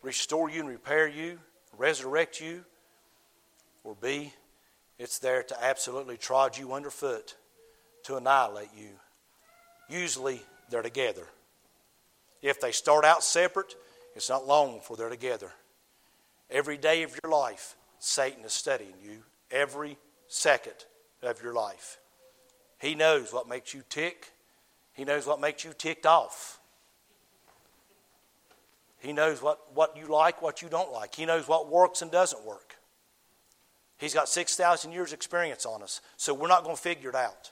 restore 0.00 0.48
you 0.48 0.60
and 0.60 0.68
repair 0.68 1.08
you, 1.08 1.40
resurrect 1.76 2.40
you, 2.40 2.64
or 3.82 3.96
B, 4.00 4.32
it's 4.98 5.18
there 5.18 5.42
to 5.42 5.64
absolutely 5.64 6.16
trod 6.16 6.56
you 6.56 6.72
underfoot, 6.72 7.34
to 8.04 8.16
annihilate 8.16 8.70
you. 8.76 8.90
Usually 9.88 10.40
they're 10.68 10.82
together. 10.82 11.26
If 12.42 12.60
they 12.60 12.70
start 12.70 13.04
out 13.04 13.24
separate, 13.24 13.74
it's 14.14 14.28
not 14.28 14.46
long 14.46 14.76
before 14.76 14.96
they're 14.96 15.08
together. 15.08 15.50
Every 16.50 16.76
day 16.76 17.04
of 17.04 17.16
your 17.22 17.30
life, 17.30 17.76
Satan 18.00 18.44
is 18.44 18.52
studying 18.52 18.94
you 19.02 19.22
every 19.50 19.96
second 20.26 20.74
of 21.22 21.42
your 21.42 21.54
life. 21.54 21.98
He 22.80 22.94
knows 22.94 23.32
what 23.32 23.48
makes 23.48 23.72
you 23.72 23.82
tick, 23.88 24.32
he 24.92 25.04
knows 25.04 25.26
what 25.26 25.40
makes 25.40 25.64
you 25.64 25.72
ticked 25.76 26.06
off. 26.06 26.58
He 28.98 29.14
knows 29.14 29.40
what, 29.40 29.74
what 29.74 29.96
you 29.96 30.06
like, 30.08 30.42
what 30.42 30.60
you 30.60 30.68
don't 30.68 30.92
like. 30.92 31.14
He 31.14 31.24
knows 31.24 31.48
what 31.48 31.70
works 31.70 32.02
and 32.02 32.10
doesn't 32.10 32.44
work. 32.44 32.74
He's 33.96 34.12
got 34.12 34.28
6,000 34.28 34.92
years' 34.92 35.14
experience 35.14 35.64
on 35.64 35.82
us, 35.82 36.02
so 36.18 36.34
we're 36.34 36.48
not 36.48 36.64
going 36.64 36.76
to 36.76 36.82
figure 36.82 37.08
it 37.08 37.16
out. 37.16 37.50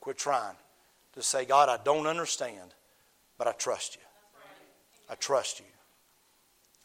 Quit 0.00 0.16
trying 0.16 0.54
to 1.12 1.22
say, 1.22 1.44
God, 1.44 1.68
I 1.68 1.82
don't 1.82 2.06
understand, 2.06 2.74
but 3.36 3.46
I 3.46 3.52
trust 3.52 3.96
you. 3.96 4.02
I 5.10 5.14
trust 5.14 5.60
you. 5.60 5.66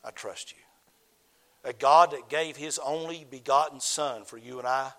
I 0.04 0.12
trust 0.12 0.52
you 0.52 0.63
a 1.64 1.74
God 1.74 2.12
that 2.12 2.30
gave 2.30 2.58
his 2.58 2.80
only 2.84 3.26
begotten 3.30 3.80
Son 3.80 4.26
for 4.26 4.38
you 4.38 4.60
and 4.60 4.68
I, 4.68 4.92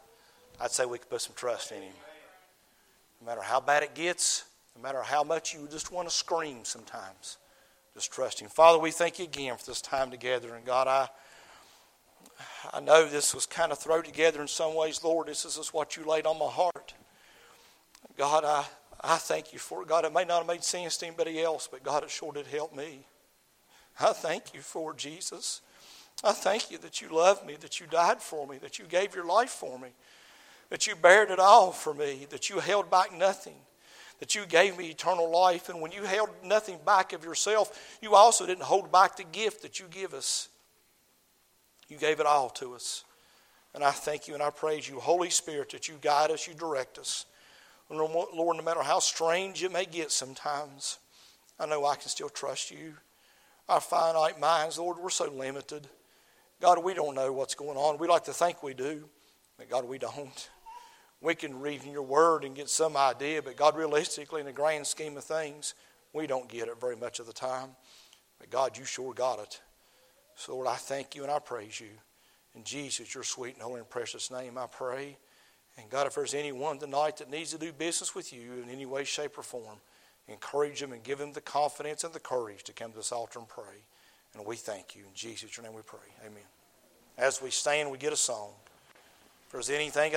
I'd 0.61 0.71
say 0.71 0.87
we 0.87 0.99
could 0.99 1.11
put 1.11 1.21
some 1.21 1.35
trust 1.35 1.73
in 1.73 1.83
him. 1.83 1.93
No 3.21 3.27
matter 3.27 3.43
how 3.43 3.61
bad 3.61 3.83
it 3.83 3.95
gets, 3.95 4.45
no 4.77 4.83
matter 4.83 5.03
how 5.03 5.25
much 5.25 5.55
you 5.55 5.67
just 5.71 5.93
want 5.93 6.09
to 6.09 6.15
scream 6.15 6.65
sometimes, 6.65 7.39
just 7.95 8.13
trust 8.13 8.41
him. 8.41 8.49
Father, 8.49 8.79
we 8.79 8.91
thank 8.91 9.19
you 9.19 9.25
again 9.25 9.57
for 9.57 9.67
this 9.67 9.81
time 9.81 10.11
together. 10.11 10.55
And 10.55 10.65
God, 10.65 10.89
I. 10.89 11.09
I 12.73 12.81
know 12.81 13.07
this 13.07 13.35
was 13.35 13.47
kind 13.47 13.71
of 13.71 13.79
thrown 13.79 14.03
together 14.03 14.41
in 14.41 14.49
some 14.49 14.75
ways, 14.75 15.05
Lord. 15.05 15.29
This 15.29 15.45
is 15.45 15.69
what 15.73 15.97
you 15.97 16.05
laid 16.05 16.27
on 16.27 16.39
my 16.39 16.49
heart. 16.49 16.95
God, 18.17 18.45
I, 18.45 18.65
I 19.01 19.17
thank 19.17 19.53
you 19.53 19.59
for 19.59 19.83
it. 19.83 19.89
God, 19.89 20.05
it 20.05 20.13
may 20.13 20.25
not 20.25 20.39
have 20.39 20.47
made 20.47 20.65
sense 20.65 20.97
to 20.99 21.07
anybody 21.07 21.43
else, 21.43 21.69
but 21.71 21.83
God, 21.83 22.03
it 22.03 22.11
sure 22.11 22.33
did 22.33 22.47
help 22.47 22.75
me. 22.75 23.07
I 24.01 24.13
thank 24.13 24.55
you 24.55 24.61
for 24.61 24.95
Jesus. 24.95 25.61
I 26.23 26.33
thank 26.33 26.71
you 26.71 26.79
that 26.79 27.01
you 27.03 27.09
loved 27.09 27.45
me, 27.45 27.57
that 27.61 27.81
you 27.81 27.87
died 27.87 28.21
for 28.21 28.47
me, 28.47 28.59
that 28.59 28.79
you 28.79 28.87
gave 28.87 29.15
your 29.15 29.27
life 29.27 29.51
for 29.51 29.79
me, 29.79 29.89
that 30.71 30.87
you 30.87 30.95
bared 30.97 31.31
it 31.31 31.39
all 31.39 31.73
for 31.73 31.93
me, 31.93 32.27
that 32.31 32.49
you 32.49 32.61
held 32.61 32.91
back 32.91 33.13
nothing, 33.13 33.57
that 34.21 34.35
you 34.35 34.47
gave 34.47 34.79
me 34.79 34.89
eternal 34.89 35.31
life. 35.31 35.69
And 35.69 35.81
when 35.81 35.93
you 35.93 36.05
held 36.05 36.31
nothing 36.43 36.79
back 36.87 37.13
of 37.13 37.25
yourself, 37.25 37.99
you 38.01 38.15
also 38.15 38.47
didn't 38.47 38.63
hold 38.63 38.91
back 38.91 39.17
the 39.17 39.25
gift 39.25 39.63
that 39.63 39.81
you 39.81 39.87
give 39.91 40.15
us. 40.15 40.49
You 41.89 41.99
gave 41.99 42.21
it 42.21 42.27
all 42.27 42.49
to 42.51 42.75
us. 42.75 43.05
And 43.75 43.85
I 43.85 43.91
thank 43.91 44.29
you 44.29 44.35
and 44.35 44.43
I 44.43 44.51
praise 44.51 44.89
you, 44.89 45.01
Holy 45.01 45.31
Spirit, 45.31 45.71
that 45.71 45.89
you 45.89 45.97
guide 46.01 46.31
us, 46.31 46.47
you 46.47 46.55
direct 46.55 46.99
us. 46.99 47.27
Lord, 47.91 48.57
no 48.57 48.63
matter 48.63 48.83
how 48.83 49.01
strange 49.01 49.63
it 49.63 49.73
may 49.73 49.85
get 49.85 50.11
sometimes, 50.11 50.99
I 51.61 51.67
know 51.67 51.85
I 51.85 51.97
can 51.97 52.09
still 52.09 52.31
trust 52.31 52.71
you. 52.71 52.95
Our 53.69 53.81
finite 53.81 54.41
minds, 54.41 54.79
Lord, 54.79 54.99
we're 54.99 55.11
so 55.11 55.31
limited. 55.31 55.87
God, 56.61 56.83
we 56.83 56.95
don't 56.95 57.15
know 57.15 57.33
what's 57.33 57.55
going 57.55 57.77
on. 57.77 57.99
We 57.99 58.09
like 58.09 58.25
to 58.25 58.33
think 58.33 58.63
we 58.63 58.75
do, 58.75 59.09
but 59.59 59.69
God, 59.69 59.85
we 59.87 59.99
don't. 59.99 60.51
We 61.21 61.35
can 61.35 61.61
read 61.61 61.85
in 61.85 61.91
your 61.91 62.03
word 62.03 62.45
and 62.45 62.55
get 62.55 62.69
some 62.69 62.97
idea, 62.97 63.43
but 63.43 63.57
God, 63.57 63.77
realistically, 63.77 64.41
in 64.41 64.47
the 64.47 64.53
grand 64.53 64.87
scheme 64.87 65.17
of 65.17 65.25
things, 65.25 65.75
we 66.13 66.27
don't 66.27 66.49
get 66.49 66.69
it 66.69 66.81
very 66.81 66.97
much 66.97 67.19
of 67.19 67.27
the 67.27 67.33
time. 67.33 67.71
But 68.39 68.51
God, 68.51 68.77
you 68.77 68.85
sure 68.85 69.15
got 69.15 69.39
it. 69.39 69.61
So, 70.37 70.55
Lord, 70.55 70.69
I 70.69 70.75
thank 70.75 71.15
you 71.15 71.23
and 71.23 71.31
I 71.31 71.39
praise 71.39 71.81
you. 71.81 71.91
In 72.55 72.63
Jesus, 72.63 73.15
your 73.15 73.25
sweet 73.25 73.55
and 73.55 73.63
holy 73.63 73.81
and 73.81 73.89
precious 73.89 74.31
name, 74.31 74.59
I 74.59 74.67
pray. 74.67 75.17
And 75.77 75.91
God, 75.91 76.07
if 76.07 76.15
there's 76.15 76.35
anyone 76.35 76.79
tonight 76.79 77.17
that 77.17 77.31
needs 77.31 77.51
to 77.51 77.59
do 77.59 77.73
business 77.73 78.15
with 78.15 78.33
you 78.33 78.63
in 78.63 78.71
any 78.71 78.87
way, 78.87 79.05
shape, 79.05 79.37
or 79.39 79.43
form, 79.43 79.79
encourage 80.29 80.81
them 80.81 80.93
and 80.93 81.03
give 81.03 81.19
them 81.19 81.33
the 81.33 81.41
confidence 81.41 82.05
and 82.05 82.13
the 82.13 82.21
courage 82.21 82.63
to 82.65 82.73
come 82.73 82.93
to 82.93 82.99
this 82.99 83.13
altar 83.13 83.39
and 83.39 83.49
pray. 83.49 83.85
And 84.37 84.45
we 84.45 84.57
thank 84.57 84.97
you. 84.97 85.03
In 85.03 85.15
Jesus' 85.15 85.61
name 85.63 85.75
we 85.75 85.83
pray. 85.83 85.99
Amen. 86.27 86.43
As 87.17 87.41
we 87.41 87.51
stand, 87.51 87.91
we 87.91 87.99
get 87.99 88.13
a 88.13 88.17
song. 88.17 88.51
If 89.47 89.53
there's 89.53 89.71
anything 89.71 90.13